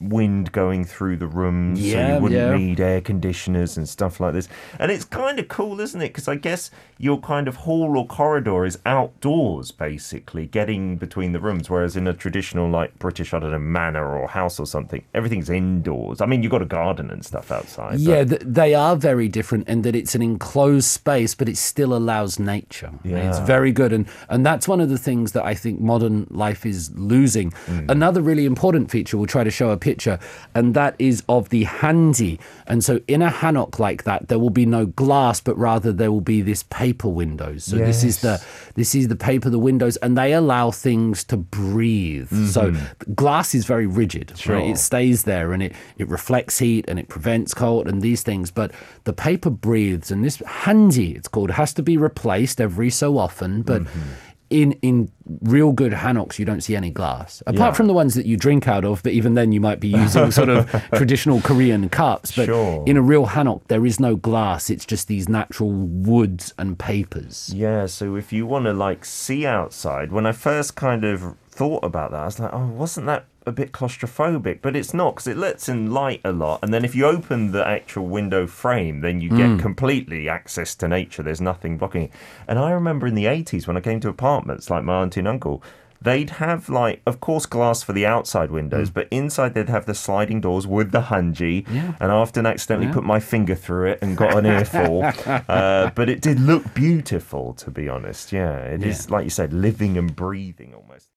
wind 0.00 0.52
going 0.52 0.84
through 0.84 1.16
the 1.16 1.26
rooms, 1.26 1.80
so 1.80 1.86
you 1.86 2.22
wouldn't 2.22 2.32
yeah. 2.32 2.56
need 2.56 2.80
air 2.80 3.00
conditioners 3.00 3.76
and 3.76 3.88
stuff 3.88 4.20
like 4.20 4.32
this. 4.32 4.48
And 4.78 4.90
it's 4.92 5.04
kind 5.04 5.38
of 5.38 5.48
cool, 5.48 5.80
isn't 5.80 6.00
it? 6.00 6.08
Because 6.08 6.28
I 6.28 6.36
guess 6.36 6.70
your 6.98 7.18
kind 7.20 7.48
of 7.48 7.56
hall 7.56 7.96
or 7.98 8.06
corridor 8.06 8.64
is 8.64 8.78
outdoors, 8.86 9.70
basically, 9.70 10.46
getting 10.46 10.96
between 10.96 11.32
the 11.32 11.40
rooms. 11.40 11.68
Whereas 11.68 11.96
in 11.96 12.06
a 12.06 12.14
traditional, 12.14 12.70
like 12.70 12.98
British, 12.98 13.34
I 13.34 13.40
don't 13.40 13.50
know, 13.50 13.58
manor 13.58 14.16
or 14.16 14.28
house 14.28 14.60
or 14.60 14.66
something, 14.66 15.04
everything's 15.14 15.50
indoors. 15.50 16.20
I 16.20 16.26
mean, 16.26 16.42
you've 16.42 16.52
got 16.52 16.62
a 16.62 16.66
garden 16.66 17.10
and 17.10 17.24
stuff 17.24 17.50
outside. 17.50 17.92
but- 17.92 18.00
Yeah, 18.00 18.24
th- 18.24 18.42
they 18.44 18.74
are 18.74 18.96
very 18.96 19.28
different 19.28 19.68
in 19.68 19.82
that 19.82 19.96
it's 19.96 20.14
an 20.14 20.22
enclosed 20.22 20.88
space, 20.88 21.34
but 21.34 21.48
it 21.48 21.56
still 21.56 21.94
allows 21.94 22.38
nature. 22.38 22.90
Yeah. 23.04 23.28
It's 23.28 23.38
very 23.40 23.72
good, 23.72 23.92
and 23.92 24.06
and 24.28 24.44
that's 24.46 24.68
one 24.68 24.80
of 24.80 24.88
the 24.88 24.98
things 24.98 25.32
that 25.32 25.44
I 25.44 25.54
think 25.54 25.80
modern 25.80 26.26
life 26.30 26.64
is 26.64 26.90
losing. 26.96 27.50
Mm. 27.66 27.90
Another 27.90 28.22
really 28.22 28.44
important 28.44 28.90
feature, 28.90 29.16
we'll 29.16 29.26
try 29.26 29.44
to 29.44 29.50
show 29.50 29.70
a 29.70 29.76
picture, 29.88 30.18
and 30.54 30.74
that 30.74 30.94
is 30.98 31.22
of 31.28 31.48
the 31.48 31.64
hanji. 31.64 32.38
And 32.66 32.84
so, 32.84 33.00
in 33.08 33.22
a 33.22 33.30
hanok 33.30 33.78
like 33.78 34.04
that, 34.04 34.28
there 34.28 34.38
will 34.38 34.56
be 34.62 34.66
no 34.66 34.86
glass, 34.86 35.40
but 35.40 35.56
rather 35.56 35.92
there 35.92 36.12
will 36.12 36.28
be 36.34 36.42
this 36.42 36.62
paper 36.64 37.08
windows. 37.08 37.64
So 37.64 37.76
this 37.76 38.04
is 38.04 38.20
the 38.20 38.34
this 38.74 38.94
is 38.94 39.08
the 39.08 39.16
paper, 39.16 39.50
the 39.50 39.58
windows, 39.58 39.96
and 39.98 40.16
they 40.16 40.32
allow 40.32 40.70
things 40.70 41.24
to 41.24 41.36
breathe. 41.36 42.30
So 42.48 42.70
mm-hmm. 42.70 43.12
glass 43.14 43.54
is 43.54 43.64
very 43.64 43.86
rigid. 43.86 44.32
Right? 44.46 44.70
It 44.70 44.78
stays 44.78 45.24
there 45.24 45.52
and 45.52 45.62
it, 45.62 45.72
it 45.98 46.08
reflects 46.08 46.58
heat 46.58 46.84
and 46.88 46.98
it 46.98 47.08
prevents 47.08 47.54
cold 47.54 47.88
and 47.88 48.02
these 48.02 48.22
things. 48.22 48.50
But 48.50 48.72
the 49.04 49.12
paper 49.12 49.50
breathes, 49.50 50.10
and 50.10 50.24
this 50.24 50.38
hanji, 50.38 51.16
it's 51.16 51.28
called, 51.28 51.50
has 51.52 51.72
to 51.74 51.82
be 51.82 51.96
replaced 51.96 52.60
every 52.60 52.90
so 52.90 53.18
often. 53.18 53.62
But 53.62 53.82
mm-hmm. 53.82 54.10
In 54.50 54.72
in 54.82 55.10
real 55.42 55.72
good 55.72 55.92
hanoks, 55.92 56.38
you 56.38 56.44
don't 56.44 56.62
see 56.62 56.74
any 56.74 56.90
glass, 56.90 57.42
apart 57.46 57.58
Yeah. 57.58 57.72
from 57.72 57.86
the 57.86 57.92
ones 57.92 58.14
that 58.14 58.24
you 58.26 58.36
drink 58.36 58.66
out 58.66 58.84
of. 58.84 59.02
But 59.02 59.12
even 59.12 59.34
then, 59.34 59.52
you 59.52 59.60
might 59.60 59.78
be 59.80 59.88
using 59.88 60.30
sort 60.40 60.48
of 60.48 60.70
traditional 60.94 61.40
Korean 61.40 61.88
cups. 61.88 62.34
But 62.34 62.46
Sure. 62.46 62.82
in 62.86 62.96
a 62.96 63.02
real 63.02 63.26
hanok, 63.26 63.60
there 63.68 63.84
is 63.84 64.00
no 64.00 64.16
glass. 64.16 64.70
It's 64.70 64.86
just 64.86 65.06
these 65.08 65.28
natural 65.28 65.70
woods 65.70 66.54
and 66.58 66.78
papers. 66.78 67.52
Yeah, 67.54 67.86
so 67.86 68.16
if 68.16 68.32
you 68.32 68.46
want 68.46 68.64
to 68.64 68.72
like 68.72 69.04
see 69.04 69.44
outside, 69.46 70.12
when 70.12 70.24
I 70.26 70.32
first 70.32 70.74
kind 70.76 71.04
of 71.04 71.34
thought 71.50 71.84
about 71.84 72.12
that, 72.12 72.20
I 72.20 72.24
was 72.26 72.38
like, 72.40 72.54
oh, 72.54 72.66
wasn't 72.68 73.06
that 73.06 73.24
a 73.48 73.52
bit 73.52 73.72
claustrophobic? 73.72 74.60
But 74.62 74.76
it's 74.76 74.94
not 74.94 75.14
because 75.16 75.26
it 75.26 75.36
lets 75.36 75.68
in 75.68 75.90
light 75.92 76.20
a 76.24 76.32
lot. 76.32 76.60
And 76.62 76.72
then 76.72 76.84
if 76.84 76.94
you 76.94 77.06
open 77.06 77.52
the 77.52 77.66
actual 77.66 78.06
window 78.06 78.46
frame, 78.46 79.00
then 79.00 79.20
you 79.20 79.30
get 79.30 79.58
completely 79.58 80.28
access 80.28 80.74
to 80.76 80.86
nature. 80.88 81.22
There's 81.22 81.40
nothing 81.40 81.78
blocking 81.78 82.02
it. 82.04 82.12
And 82.46 82.58
I 82.58 82.70
remember 82.70 83.06
in 83.06 83.14
the 83.14 83.24
80s 83.24 83.66
when 83.66 83.76
I 83.76 83.80
came 83.80 84.00
to 84.00 84.08
apartments 84.08 84.70
like 84.70 84.84
my 84.84 85.02
auntie 85.02 85.20
and 85.20 85.28
uncle, 85.28 85.62
they'd 86.00 86.30
have 86.30 86.68
like 86.68 87.02
of 87.06 87.18
course 87.20 87.44
glass 87.44 87.82
for 87.82 87.92
the 87.92 88.06
outside 88.06 88.52
windows 88.52 88.88
but 88.88 89.08
inside 89.10 89.52
they'd 89.52 89.68
have 89.68 89.84
the 89.86 89.94
sliding 89.96 90.40
doors 90.40 90.64
with 90.64 90.92
the 90.92 91.00
hanji 91.00 91.66
Yeah. 91.68 91.94
and 91.98 92.12
i 92.12 92.14
often 92.14 92.46
accidentally 92.46 92.92
put 92.92 93.02
my 93.02 93.18
finger 93.18 93.56
through 93.56 93.88
it 93.90 93.98
and 94.00 94.16
got 94.16 94.38
an 94.38 94.46
earful 94.46 95.02
uh, 95.48 95.90
but 95.96 96.08
it 96.08 96.20
did 96.20 96.38
look 96.38 96.72
beautiful 96.72 97.52
to 97.54 97.72
be 97.72 97.88
honest 97.88 98.30
yeah 98.30 98.58
it 98.58 98.84
is 98.84 99.06
Yeah. 99.08 99.14
like 99.16 99.24
you 99.24 99.30
said 99.30 99.52
living 99.52 99.98
and 99.98 100.14
breathing 100.14 100.72
almost 100.72 101.08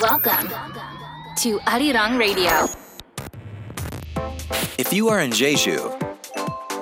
Welcome 0.00 0.48
to 1.36 1.58
Arirang 1.66 2.18
Radio, 2.18 2.66
If 4.78 4.94
you 4.94 5.08
are 5.10 5.20
in 5.20 5.30
Jeju, 5.30 5.98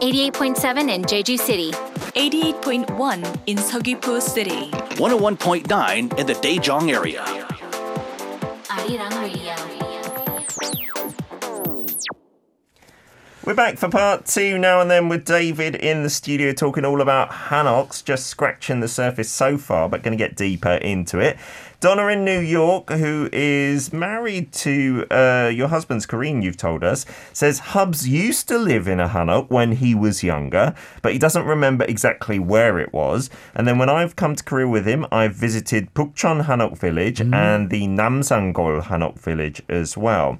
88.7 0.00 0.88
in 0.88 1.02
Jeju 1.02 1.37
City, 1.37 1.72
88.1 1.72 3.40
in 3.46 3.56
Seogwipo 3.56 4.22
City. 4.22 4.70
101.9 4.70 6.18
in 6.18 6.26
the 6.26 6.34
Daejeong 6.34 6.94
area. 6.94 7.25
Arirang 8.68 9.22
Radio. 9.22 9.78
We're 13.48 13.54
back 13.54 13.78
for 13.78 13.88
part 13.88 14.26
two 14.26 14.58
now 14.58 14.82
and 14.82 14.90
then 14.90 15.08
with 15.08 15.25
David 15.25 15.75
in 15.75 16.02
the 16.02 16.10
studio 16.10 16.52
talking 16.52 16.84
all 16.84 17.00
about 17.00 17.30
Hanoks, 17.30 18.04
just 18.04 18.26
scratching 18.26 18.80
the 18.80 18.88
surface 18.88 19.30
so 19.30 19.56
far, 19.56 19.88
but 19.88 20.02
going 20.02 20.16
to 20.16 20.22
get 20.22 20.37
deeper 20.37 20.72
into 20.72 21.18
it. 21.18 21.38
Donna 21.80 22.08
in 22.08 22.25
New 22.25 22.40
York, 22.40 22.90
who 22.90 23.28
is 23.32 23.92
married 23.92 24.50
to 24.52 25.06
uh, 25.12 25.49
your 25.54 25.68
husband's 25.68 26.06
Korean, 26.06 26.42
you've 26.42 26.56
told 26.56 26.82
us, 26.82 27.06
says 27.32 27.61
Hubs 27.61 28.08
used 28.08 28.49
to 28.49 28.58
live 28.58 28.88
in 28.88 28.99
a 28.99 29.08
Hanok 29.08 29.49
when 29.49 29.70
he 29.70 29.94
was 29.94 30.25
younger, 30.25 30.75
but 31.02 31.12
he 31.12 31.20
doesn't 31.20 31.44
remember 31.44 31.85
exactly 31.85 32.40
where 32.40 32.80
it 32.80 32.92
was. 32.92 33.30
And 33.54 33.64
then 33.64 33.78
when 33.78 33.88
I've 33.88 34.16
come 34.16 34.35
to 34.35 34.42
Korea 34.42 34.66
with 34.66 34.88
him, 34.88 35.06
I've 35.12 35.37
visited 35.37 35.94
Bukchon 35.94 36.47
Hanok 36.47 36.76
village 36.76 37.20
and 37.20 37.70
the 37.70 37.87
Namsangol 37.87 38.82
Hanok 38.82 39.16
village 39.20 39.62
as 39.68 39.97
well. 39.97 40.38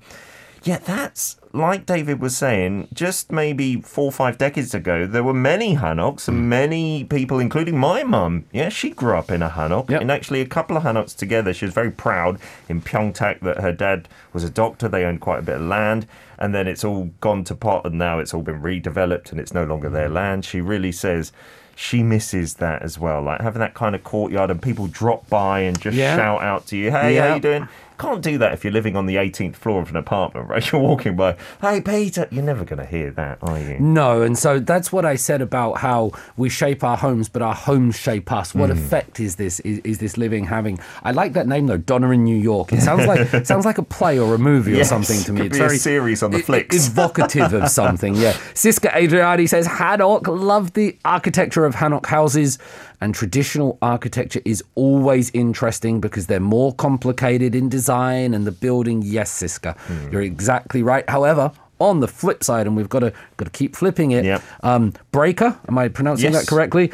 Yeah, 0.65 0.79
that's 0.79 1.37
like 1.53 1.87
David 1.87 2.21
was 2.21 2.37
saying, 2.37 2.89
just 2.93 3.33
maybe 3.33 3.81
four 3.81 4.07
or 4.07 4.13
five 4.13 4.39
decades 4.39 4.75
ago, 4.75 5.07
there 5.07 5.25
were 5.25 5.35
many 5.35 5.77
Hanoks 5.77 6.29
and 6.29 6.39
hmm. 6.39 6.49
many 6.49 7.05
people, 7.05 7.39
including 7.39 7.79
my 7.79 8.03
mum. 8.03 8.45
Yeah, 8.53 8.69
she 8.69 8.91
grew 8.91 9.17
up 9.17 9.31
in 9.31 9.43
a 9.43 9.49
Hanok, 9.49 9.91
Yep. 9.91 10.01
and 10.01 10.11
actually 10.11 10.41
a 10.41 10.47
couple 10.47 10.77
of 10.77 10.83
Hanoks 10.83 11.17
together. 11.17 11.55
She 11.55 11.65
was 11.65 11.75
very 11.75 11.91
proud 11.91 12.39
in 12.69 12.81
Pyeongtaek 12.81 13.41
that 13.41 13.61
her 13.61 13.73
dad 13.73 14.09
was 14.33 14.45
a 14.45 14.51
doctor. 14.51 14.89
They 14.89 15.05
owned 15.05 15.21
quite 15.21 15.39
a 15.39 15.43
bit 15.43 15.57
of 15.57 15.63
land, 15.63 16.07
and 16.39 16.55
then 16.55 16.67
it's 16.67 16.85
all 16.85 17.11
gone 17.21 17.45
to 17.45 17.55
pot, 17.55 17.87
and 17.87 17.97
now 17.97 18.19
it's 18.19 18.35
all 18.35 18.43
been 18.43 18.61
redeveloped, 18.61 19.31
and 19.31 19.41
it's 19.41 19.55
no 19.55 19.65
longer 19.65 19.89
their 19.89 20.09
hmm. 20.09 20.15
land. 20.15 20.45
She 20.45 20.61
really 20.61 20.93
says. 20.93 21.33
She 21.81 22.03
misses 22.03 22.55
that 22.55 22.83
as 22.83 22.99
well, 22.99 23.23
like 23.23 23.41
having 23.41 23.61
that 23.61 23.75
kind 23.75 23.95
of 23.95 24.03
courtyard 24.03 24.51
and 24.51 24.61
people 24.61 24.89
drop 24.89 25.29
by 25.31 25.61
and 25.61 25.81
just 25.81 25.97
Yeah. 25.97 26.17
shout 26.17 26.43
out 26.43 26.67
to 26.67 26.77
you, 26.77 26.91
"Hey, 26.91 27.15
Yeah. 27.15 27.29
how 27.29 27.35
you 27.37 27.41
doing?" 27.41 27.69
Can't 27.99 28.23
do 28.23 28.39
that 28.39 28.53
if 28.53 28.63
you're 28.65 28.73
living 28.73 28.97
on 28.97 29.07
the 29.07 29.17
18th 29.17 29.57
floor 29.57 29.83
of 29.83 29.91
an 29.91 29.97
apartment, 29.97 30.49
right? 30.49 30.65
You're 30.73 30.81
walking 30.81 31.17
by, 31.17 31.37
hey, 31.61 31.81
Peter. 31.81 32.29
You're 32.31 32.45
never 32.45 32.65
going 32.65 32.79
to 32.79 32.87
hear 32.87 33.11
that, 33.13 33.39
are 33.43 33.59
you? 33.59 33.79
No, 33.81 34.23
and 34.23 34.39
so 34.39 34.61
that's 34.61 34.93
what 34.93 35.05
I 35.05 35.17
said 35.17 35.43
about 35.43 35.79
how 35.79 36.13
we 36.37 36.49
shape 36.49 36.85
our 36.85 36.97
homes, 36.97 37.29
but 37.29 37.43
our 37.43 37.55
homes 37.55 37.97
shape 37.99 38.31
us. 38.31 38.55
What 38.55 38.71
Hmm. 38.71 38.79
effect 38.79 39.19
is 39.21 39.37
this? 39.37 39.59
Is, 39.61 39.79
is 39.81 39.99
this 39.99 40.17
living 40.17 40.45
having? 40.45 40.79
I 41.03 41.11
like 41.11 41.33
that 41.33 41.47
name 41.49 41.67
though, 41.67 41.77
Donna 41.77 42.11
in 42.11 42.23
New 42.25 42.37
York. 42.37 42.73
It 42.73 42.83
sounds 42.83 43.07
like 43.07 43.33
it 43.35 43.47
sounds 43.53 43.65
like 43.65 43.79
a 43.79 43.83
play 43.83 44.19
or 44.19 44.35
a 44.35 44.39
movie 44.39 44.81
or 44.81 44.85
something 44.85 45.21
to 45.25 45.33
me. 45.33 45.49
be 45.49 45.59
a 45.59 45.71
series 45.71 46.23
on 46.23 46.31
the 46.31 46.39
e- 46.39 46.43
flicks. 46.43 46.87
evocative 46.89 47.53
of 47.53 47.69
something. 47.69 48.15
Yeah, 48.15 48.33
Siska 48.55 48.91
Adriani 48.93 49.49
says 49.49 49.67
Hanok 49.67 50.27
love 50.29 50.75
the 50.75 50.97
architecture 51.05 51.65
of 51.65 51.75
Hanok 51.75 52.07
houses. 52.07 52.59
And 53.01 53.15
traditional 53.15 53.79
architecture 53.81 54.41
is 54.45 54.63
always 54.75 55.31
interesting 55.33 56.01
because 56.01 56.27
they're 56.27 56.41
more 56.41 56.75
complicated 56.75 57.55
in 57.55 57.69
design 57.69 58.35
and 58.35 58.47
the 58.47 58.51
building. 58.53 59.03
Yes, 59.05 59.31
Siska, 59.41 59.77
Hmm. 59.79 60.11
you're 60.13 60.23
exactly 60.23 60.83
right. 60.83 61.09
However, 61.09 61.53
on 61.81 62.01
the 62.01 62.09
flip 62.09 62.43
side, 62.43 62.67
and 62.67 62.75
we've 62.77 62.89
got 62.89 63.01
to 63.01 63.13
got 63.37 63.45
to 63.45 63.51
keep 63.53 63.77
flipping 63.77 64.11
it. 64.11 64.25
Yep. 64.25 64.43
Um, 64.65 64.93
Breaker, 65.13 65.57
am 65.69 65.79
I 65.79 65.87
pronouncing 65.89 66.33
Yes. 66.33 66.43
that 66.45 66.51
correctly? 66.51 66.91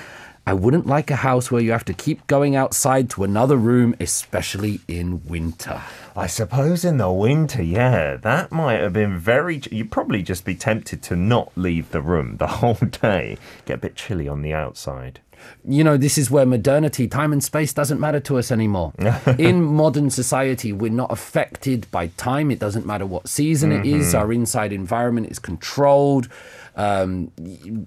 I 0.46 0.52
wouldn't 0.52 0.86
like 0.86 1.10
a 1.10 1.16
house 1.16 1.50
where 1.50 1.62
you 1.62 1.72
have 1.72 1.86
to 1.86 1.94
keep 1.94 2.26
going 2.26 2.54
outside 2.54 3.08
to 3.10 3.24
another 3.24 3.56
room, 3.56 3.94
especially 3.98 4.80
in 4.86 5.22
winter. 5.26 5.80
I 6.14 6.26
suppose 6.26 6.84
in 6.84 6.98
the 6.98 7.10
winter, 7.10 7.62
yeah, 7.62 8.16
that 8.16 8.52
might 8.52 8.80
have 8.80 8.92
been 8.92 9.16
very. 9.18 9.62
You'd 9.70 9.90
probably 9.90 10.22
just 10.22 10.44
be 10.44 10.54
tempted 10.54 11.00
to 11.04 11.16
not 11.16 11.50
leave 11.56 11.92
the 11.92 12.02
room 12.02 12.36
the 12.36 12.46
whole 12.60 12.74
day. 12.74 13.38
Get 13.64 13.76
a 13.76 13.78
bit 13.78 13.96
chilly 13.96 14.28
on 14.28 14.42
the 14.42 14.52
outside. 14.52 15.20
You 15.64 15.82
know, 15.84 15.96
this 15.96 16.18
is 16.18 16.30
where 16.30 16.46
modernity, 16.46 17.06
time 17.08 17.32
and 17.32 17.42
space 17.42 17.72
doesn't 17.72 18.00
matter 18.00 18.20
to 18.20 18.38
us 18.38 18.50
anymore. 18.52 18.92
In 19.38 19.62
modern 19.62 20.10
society, 20.10 20.72
we're 20.72 20.90
not 20.92 21.10
affected 21.12 21.86
by 21.90 22.08
time. 22.16 22.50
It 22.50 22.58
doesn't 22.58 22.86
matter 22.86 23.06
what 23.06 23.28
season 23.28 23.72
it 23.72 23.82
Mm-hmm. 23.84 24.00
is. 24.00 24.14
Our 24.14 24.32
inside 24.32 24.72
environment 24.72 25.30
is 25.30 25.38
controlled. 25.38 26.28
Um, 26.76 27.30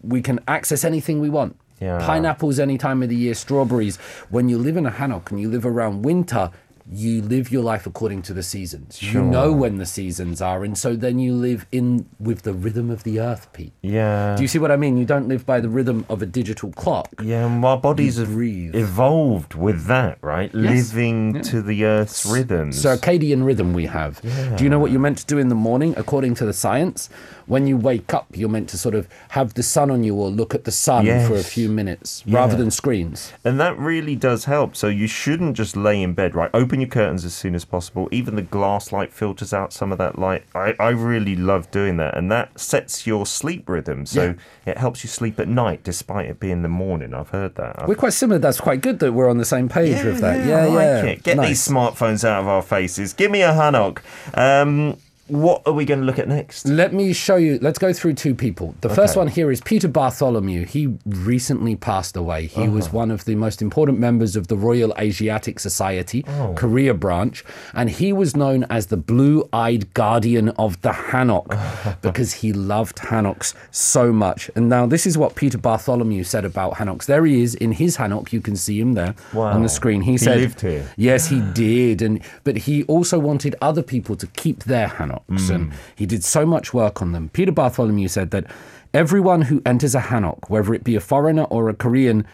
we 0.04 0.22
can 0.22 0.40
access 0.48 0.84
anything 0.84 1.20
we 1.20 1.30
want. 1.30 1.58
Yeah. 1.80 2.00
Pineapples 2.06 2.60
any 2.60 2.78
time 2.78 3.04
of 3.04 3.10
the 3.10 3.16
year, 3.16 3.36
strawberries. 3.36 3.98
When 4.30 4.50
you 4.50 4.58
live 4.58 4.78
in 4.78 4.86
a 4.86 4.92
hanok 4.92 5.30
and 5.32 5.40
you 5.40 5.50
live 5.50 5.66
around 5.66 6.02
winter, 6.04 6.50
you 6.92 7.22
live 7.22 7.52
your 7.52 7.64
life 7.64 7.86
according 7.86 8.22
to 8.24 8.34
the 8.34 8.44
seasons. 8.44 9.02
You 9.02 9.22
know 9.22 9.52
when 9.52 9.78
the 9.78 9.86
seasons 9.86 10.42
are, 10.42 10.64
and 10.64 10.78
so 10.78 10.96
then 10.96 11.20
you 11.20 11.34
live 11.34 11.66
in 11.72 12.08
with 12.20 12.44
the 12.44 12.54
rhythm 12.54 12.90
of 12.90 13.04
the 13.04 13.20
earth, 13.20 13.52
Pete. 13.54 13.74
Yeah. 13.82 14.36
Do 14.36 14.42
you 14.42 14.48
see 14.48 14.60
what 14.60 14.72
I 14.72 14.78
mean? 14.78 14.98
You 14.98 15.06
don't 15.06 15.28
live 15.28 15.46
by 15.46 15.60
the 15.60 15.70
rhythm 15.70 16.06
of 16.10 16.22
a 16.22 16.26
digital 16.26 16.72
clock. 16.72 17.10
yeah, 17.22 17.46
and 17.46 17.64
our 17.64 17.78
bodies 17.78 18.18
have 18.18 18.30
evolved 18.40 19.54
with 19.56 19.86
that, 19.86 20.18
right? 20.22 20.52
Yes. 20.54 20.94
Living 20.94 21.42
to 21.42 21.62
the 21.62 21.86
Earth's 21.86 22.26
rhythms. 22.26 22.82
So 22.82 22.96
circadian 22.96 23.46
rhythm 23.46 23.74
we 23.74 23.86
have. 23.86 24.22
Yeah. 24.24 24.56
Do 24.56 24.64
you 24.64 24.70
know 24.70 24.80
what 24.80 24.92
you're 24.92 25.00
meant 25.00 25.18
to 25.20 25.26
do 25.26 25.38
in 25.38 25.50
the 25.50 25.56
morning 25.56 25.94
according 25.98 26.36
to 26.36 26.46
the 26.46 26.54
science? 26.54 27.10
When 27.46 27.66
you 27.66 27.78
wake 27.78 28.14
up, 28.14 28.28
you're 28.34 28.50
meant 28.50 28.68
to 28.70 28.78
sort 28.78 28.94
of 28.94 29.08
have 29.30 29.54
the 29.54 29.64
sun 29.64 29.90
on 29.90 30.04
you 30.04 30.16
or 30.16 30.30
look 30.30 30.54
at 30.54 30.66
the 30.66 30.72
sun 30.72 31.06
for 31.28 31.36
a 31.36 31.44
few 31.44 31.70
minutes 31.70 32.24
rather 32.28 32.58
than 32.58 32.72
screens. 32.72 33.32
And 33.46 33.58
that 33.60 33.78
really 33.78 34.16
does 34.16 34.46
help. 34.46 34.76
So 34.76 34.88
you 34.88 35.08
shouldn't 35.08 35.56
just 35.56 35.78
lay 35.78 36.02
in 36.02 36.14
bed, 36.14 36.36
right? 36.36 36.50
Open 36.54 36.77
open 36.78 36.82
your 36.82 36.90
curtains 36.90 37.26
as 37.26 37.34
soon 37.34 37.56
as 37.56 37.66
possible. 37.66 38.08
Even 38.12 38.36
the 38.36 38.42
glass 38.42 38.92
light 38.92 39.12
filters 39.12 39.54
out 39.54 39.74
some 39.74 39.92
of 39.92 39.98
that 39.98 40.20
light. 40.20 40.44
I, 40.54 40.76
I 40.80 40.90
really 40.90 41.36
love 41.36 41.70
doing 41.72 41.98
that, 41.98 42.16
and 42.16 42.32
that 42.32 42.60
sets 42.60 43.08
your 43.08 43.26
sleep 43.26 43.68
rhythm. 43.68 44.06
So 44.06 44.36
it 44.66 44.78
helps 44.78 45.04
you 45.04 45.10
sleep 45.10 45.40
at 45.40 45.48
night, 45.48 45.84
despite 45.84 46.28
it 46.30 46.40
being 46.40 46.62
the 46.62 46.70
morning. 46.70 47.14
I've 47.14 47.30
heard 47.30 47.56
that. 47.56 47.82
I've 47.82 47.88
We're 47.88 47.96
quite 47.96 48.14
similar. 48.14 48.40
That's 48.40 48.62
quite 48.62 48.82
good 48.82 49.00
that 49.00 49.14
we're 49.14 49.30
on 49.30 49.38
the 49.38 49.46
same 49.46 49.70
page 49.70 50.04
with 50.04 50.20
that. 50.20 50.46
Yeah, 50.46 50.66
I 50.66 50.68
yeah. 50.68 51.04
it. 51.04 51.24
Get 51.24 51.38
Nice. 51.38 51.48
these 51.50 51.68
smartphones 51.68 52.24
out 52.24 52.42
of 52.42 52.48
our 52.48 52.62
faces. 52.62 53.14
Give 53.14 53.32
me 53.32 53.42
a 53.42 53.52
Hanok. 53.52 54.00
Um, 54.38 54.98
what 55.28 55.62
are 55.66 55.74
we 55.74 55.86
going 55.86 56.00
to 56.00 56.06
look 56.06 56.20
at 56.20 56.28
next? 56.28 56.66
Let 56.68 56.94
me 56.94 57.14
show 57.14 57.36
you. 57.36 57.60
Let's 57.62 57.80
go 57.80 57.94
through 57.94 58.14
two 58.16 58.34
people. 58.36 58.76
The 58.82 58.90
first 58.90 59.16
one 59.16 59.28
here 59.28 59.52
is 59.52 59.62
Peter 59.62 59.88
Bartholomew. 59.88 60.66
He 60.66 60.98
recently 61.06 61.76
passed 61.76 62.16
away. 62.16 62.48
He 62.48 62.62
Uh-huh. 62.64 62.72
was 62.72 62.92
one 62.94 63.12
of 63.12 63.26
the 63.26 63.36
most 63.36 63.62
important 63.62 64.00
members 64.00 64.36
of 64.36 64.48
the 64.48 64.56
Royal 64.58 64.94
Asiatic 64.98 65.60
Society, 65.60 66.24
Oh. 66.28 66.54
Korea 66.56 66.94
branch, 66.94 67.44
and 67.74 67.90
he 67.90 68.14
was 68.14 68.36
known 68.36 68.66
as 68.70 68.88
the 68.88 68.98
blue 68.98 69.48
eyed 69.54 69.94
guardian 69.94 70.50
of 70.50 70.82
the 70.82 70.92
Hanok 70.92 71.58
because 72.02 72.34
he 72.34 72.54
loved 72.54 72.98
Hanoks 72.98 73.54
so 73.72 74.12
much. 74.12 74.50
And 74.56 74.70
now, 74.70 74.86
this 74.86 75.06
is 75.06 75.18
what 75.18 75.36
Peter 75.36 75.58
Bartholomew 75.58 76.24
said 76.24 76.46
about 76.46 76.76
Hanoks. 76.76 77.06
There 77.06 77.26
he 77.26 77.42
is 77.42 77.56
in 77.56 77.72
his 77.74 77.98
Hanok. 77.98 78.32
You 78.32 78.42
can 78.42 78.56
see 78.56 78.80
him 78.80 78.94
there 78.94 79.16
on 79.34 79.64
the 79.64 79.70
screen. 79.70 80.02
He, 80.02 80.12
He 80.12 80.18
said, 80.18 80.40
lived 80.40 80.62
here. 80.62 80.88
Yes, 80.98 81.28
he 81.28 81.42
did, 81.54 82.02
and 82.02 82.22
but 82.44 82.56
he 82.58 82.84
also 82.84 83.20
wanted 83.20 83.56
other 83.62 83.84
people 83.84 84.16
to 84.16 84.28
keep 84.28 84.64
their 84.64 84.88
Hanoks, 85.30 85.50
Mm. 85.50 85.56
and 85.56 85.74
he 85.96 86.06
did 86.06 86.24
so 86.24 86.46
much 86.46 86.74
work 86.74 87.02
on 87.02 87.12
them. 87.12 87.30
Peter 87.34 87.52
Bartholomew 87.52 88.08
said 88.08 88.32
that 88.32 88.46
everyone 88.94 89.44
who 89.44 89.62
enters 89.66 89.96
a 89.96 90.02
Hanok, 90.02 90.50
whether 90.50 90.74
it 90.74 90.84
be 90.84 90.96
a 90.96 91.00
foreigner 91.00 91.44
or 91.44 91.70
a 91.70 91.74
Korean, 91.74 92.26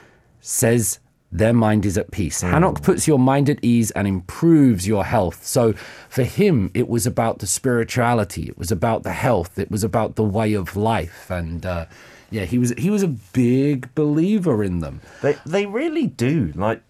says 0.42 1.00
their 1.32 1.54
mind 1.54 1.86
is 1.86 1.98
at 1.98 2.12
peace. 2.12 2.44
Mm. 2.44 2.52
Hanok 2.52 2.84
puts 2.84 3.08
your 3.08 3.18
mind 3.20 3.50
at 3.50 3.58
ease 3.64 3.90
and 3.92 4.08
improves 4.08 4.88
your 4.88 5.04
health. 5.06 5.46
So 5.46 5.74
for 6.10 6.24
him, 6.24 6.70
it 6.74 6.88
was 6.88 7.08
about 7.08 7.40
the 7.40 7.48
spirituality, 7.48 8.48
it 8.48 8.58
was 8.58 8.72
about 8.72 9.04
the 9.04 9.14
health, 9.14 9.58
it 9.58 9.72
was 9.72 9.84
about 9.84 10.16
the 10.16 10.24
way 10.24 10.54
of 10.54 10.76
life, 10.76 11.30
and. 11.30 11.66
Uh, 11.66 11.86
yeah, 12.32 12.46
he 12.46 12.58
was 12.58 12.74
he 12.80 12.90
was 12.90 13.04
a 13.04 13.10
big 13.34 13.94
believer 13.94 14.64
in 14.64 14.80
them. 14.80 15.02
They 15.22 15.36
they 15.46 15.68
really 15.68 16.08
do. 16.08 16.52
Like 16.56 16.82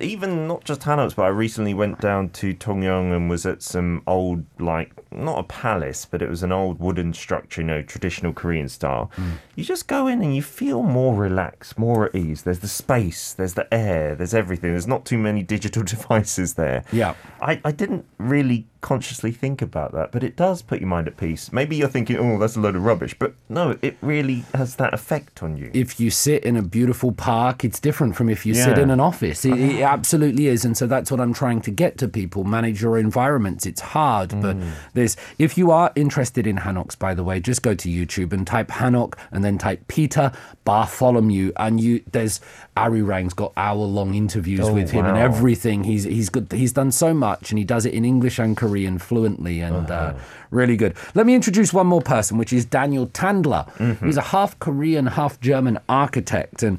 even 0.00 0.46
not 0.46 0.64
just 0.64 0.82
Hanoks, 0.82 1.14
but 1.14 1.24
I 1.24 1.28
recently 1.28 1.74
went 1.74 2.00
down 2.00 2.30
to 2.30 2.54
Tongyeong 2.54 3.14
and 3.14 3.28
was 3.28 3.46
at 3.46 3.62
some 3.62 4.02
old 4.06 4.44
like 4.58 4.92
not 5.12 5.38
a 5.38 5.42
palace, 5.42 6.04
but 6.04 6.22
it 6.22 6.28
was 6.28 6.42
an 6.42 6.52
old 6.52 6.78
wooden 6.78 7.12
structure, 7.12 7.60
you 7.60 7.66
know, 7.66 7.82
traditional 7.82 8.32
Korean 8.32 8.68
style. 8.68 9.10
Mm. 9.16 9.32
You 9.56 9.64
just 9.64 9.88
go 9.88 10.06
in 10.06 10.22
and 10.22 10.34
you 10.34 10.42
feel 10.42 10.82
more 10.82 11.14
relaxed, 11.14 11.78
more 11.78 12.06
at 12.06 12.14
ease. 12.14 12.42
There's 12.42 12.60
the 12.60 12.68
space, 12.68 13.32
there's 13.32 13.54
the 13.54 13.72
air, 13.72 14.14
there's 14.14 14.34
everything. 14.34 14.70
There's 14.70 14.86
not 14.86 15.04
too 15.04 15.18
many 15.18 15.42
digital 15.42 15.82
devices 15.84 16.54
there. 16.54 16.84
Yeah. 16.92 17.14
I, 17.40 17.60
I 17.64 17.72
didn't 17.72 18.06
really 18.18 18.66
consciously 18.80 19.32
think 19.32 19.60
about 19.62 19.92
that, 19.92 20.12
but 20.12 20.24
it 20.24 20.36
does 20.36 20.62
put 20.62 20.80
your 20.80 20.88
mind 20.88 21.06
at 21.06 21.16
peace. 21.16 21.52
Maybe 21.52 21.76
you're 21.76 21.88
thinking, 21.88 22.16
oh, 22.16 22.38
that's 22.38 22.56
a 22.56 22.60
load 22.60 22.76
of 22.76 22.84
rubbish, 22.84 23.14
but 23.18 23.34
no, 23.48 23.78
it 23.82 23.96
really 24.00 24.44
has 24.54 24.76
that 24.76 24.94
effect 24.94 25.42
on 25.42 25.56
you. 25.56 25.70
if 25.74 26.00
you 26.00 26.10
sit 26.10 26.44
in 26.44 26.56
a 26.56 26.62
beautiful 26.62 27.12
park, 27.12 27.64
it's 27.64 27.78
different 27.78 28.16
from 28.16 28.28
if 28.28 28.46
you 28.46 28.54
sit 28.54 28.78
in 28.78 28.90
an 28.90 29.00
office. 29.00 29.44
It, 29.44 29.58
it 29.58 29.82
uh-huh. 29.82 29.92
absolutely 29.92 30.46
is. 30.46 30.64
And 30.64 30.76
so 30.76 30.86
that's 30.86 31.10
what 31.10 31.20
I'm 31.20 31.34
trying 31.34 31.60
to 31.62 31.70
get 31.70 31.98
to 31.98 32.08
people. 32.08 32.44
Manage 32.44 32.82
your 32.82 32.98
environments. 32.98 33.66
It's 33.66 33.80
hard, 33.80 34.30
but 34.40 34.56
mm. 34.56 34.72
there's, 34.94 35.16
if 35.38 35.58
you 35.58 35.70
are 35.70 35.92
interested 35.94 36.46
in 36.46 36.58
Hanoks, 36.58 36.98
by 36.98 37.14
the 37.14 37.24
way, 37.24 37.40
just 37.40 37.62
go 37.62 37.74
to 37.74 37.88
YouTube 37.88 38.32
and 38.32 38.46
type 38.46 38.68
Hanok 38.68 39.14
and 39.30 39.44
then 39.44 39.58
type 39.58 39.86
Peter 39.88 40.32
Bartholomew. 40.64 41.52
And 41.56 41.80
you, 41.80 42.02
there's, 42.12 42.40
Arirang's 42.76 43.34
got 43.34 43.52
hour 43.56 43.76
long 43.76 44.14
interviews 44.14 44.60
Oh, 44.60 44.72
with 44.72 44.90
him 44.90 45.06
and 45.06 45.18
everything. 45.18 45.84
He's, 45.84 46.04
he's 46.04 46.28
good. 46.28 46.50
He's 46.52 46.72
done 46.72 46.92
so 46.92 47.12
much 47.12 47.50
and 47.50 47.58
he 47.58 47.64
does 47.64 47.84
it 47.86 47.94
in 47.94 48.04
English 48.04 48.38
and 48.38 48.56
Korean 48.56 48.69
fluently 48.98 49.60
and, 49.60 49.90
uh, 49.90 50.14
really 50.50 50.76
good. 50.76 50.94
Let 51.14 51.26
me 51.26 51.34
introduce 51.34 51.72
one 51.72 51.86
more 51.86 52.02
person, 52.02 52.38
which 52.38 52.52
is 52.52 52.64
Daniel 52.64 53.06
Tandler. 53.06 53.66
He's 54.04 54.16
a 54.16 54.22
half 54.22 54.58
Korean, 54.58 55.06
half 55.06 55.40
German 55.40 55.78
architect, 55.88 56.62
and 56.62 56.78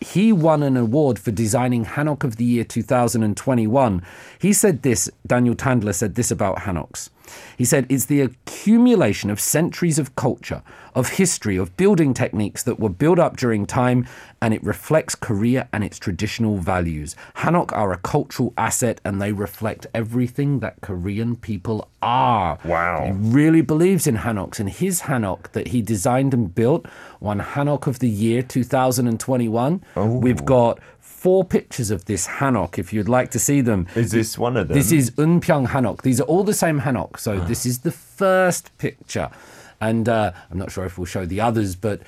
he 0.00 0.32
won 0.32 0.62
an 0.62 0.76
award 0.76 1.18
for 1.18 1.30
designing 1.30 1.84
Hanok 1.84 2.24
of 2.24 2.36
the 2.36 2.44
Year 2.44 2.64
2021. 2.64 4.02
He 4.38 4.52
said 4.52 4.82
this, 4.82 5.10
Daniel 5.26 5.54
Tandler 5.54 5.94
said 5.94 6.14
this 6.14 6.30
about 6.30 6.58
Hanoks. 6.58 7.10
He 7.56 7.64
said, 7.64 7.86
It's 7.88 8.06
the 8.06 8.20
accumulation 8.20 9.30
of 9.30 9.40
centuries 9.40 9.98
of 9.98 10.16
culture, 10.16 10.62
of 10.94 11.10
history, 11.10 11.56
of 11.56 11.76
building 11.76 12.14
techniques 12.14 12.62
that 12.64 12.80
were 12.80 12.88
built 12.88 13.18
up 13.18 13.36
during 13.36 13.66
time, 13.66 14.06
and 14.40 14.52
it 14.52 14.62
reflects 14.64 15.14
Korea 15.14 15.68
and 15.72 15.84
its 15.84 15.98
traditional 15.98 16.58
values. 16.58 17.14
Hanok 17.36 17.72
are 17.72 17.92
a 17.92 17.98
cultural 17.98 18.52
asset 18.58 19.00
and 19.04 19.20
they 19.20 19.32
reflect 19.32 19.86
everything 19.94 20.60
that 20.60 20.80
Korean 20.80 21.36
people 21.36 21.88
are. 22.02 22.58
Wow. 22.64 23.06
He 23.06 23.12
really 23.12 23.62
believes 23.62 24.06
in 24.06 24.16
Hanoks, 24.18 24.58
and 24.58 24.68
his 24.68 25.02
Hanok 25.02 25.52
that 25.52 25.68
he 25.68 25.82
designed 25.82 26.34
and 26.34 26.54
built 26.54 26.86
won 27.20 27.40
Hanok 27.40 27.86
of 27.86 28.00
the 28.00 28.08
Year 28.08 28.42
2021. 28.42 29.82
We've 29.96 30.42
oh. 30.42 30.44
got 30.44 30.78
four 31.22 31.44
pictures 31.44 31.92
of 31.92 32.06
this 32.06 32.26
Hanok 32.26 32.80
if 32.80 32.92
you'd 32.92 33.08
like 33.08 33.30
to 33.30 33.38
see 33.38 33.60
them. 33.60 33.86
Is 33.94 34.10
this 34.10 34.36
one 34.36 34.56
of 34.56 34.66
them? 34.66 34.76
This 34.76 34.90
is 34.90 35.12
Eunpyeong 35.12 35.68
Hanok. 35.68 36.02
These 36.02 36.20
are 36.20 36.24
all 36.24 36.42
the 36.42 36.52
same 36.52 36.80
Hanok. 36.80 37.20
So 37.20 37.38
this 37.38 37.64
is 37.64 37.78
the 37.80 37.92
first 37.92 38.76
picture. 38.76 39.30
And 39.80 40.08
uh, 40.08 40.32
I'm 40.50 40.58
not 40.58 40.72
sure 40.72 40.84
if 40.84 40.98
we'll 40.98 41.04
show 41.04 41.24
the 41.24 41.40
others, 41.40 41.76
but 41.76 42.02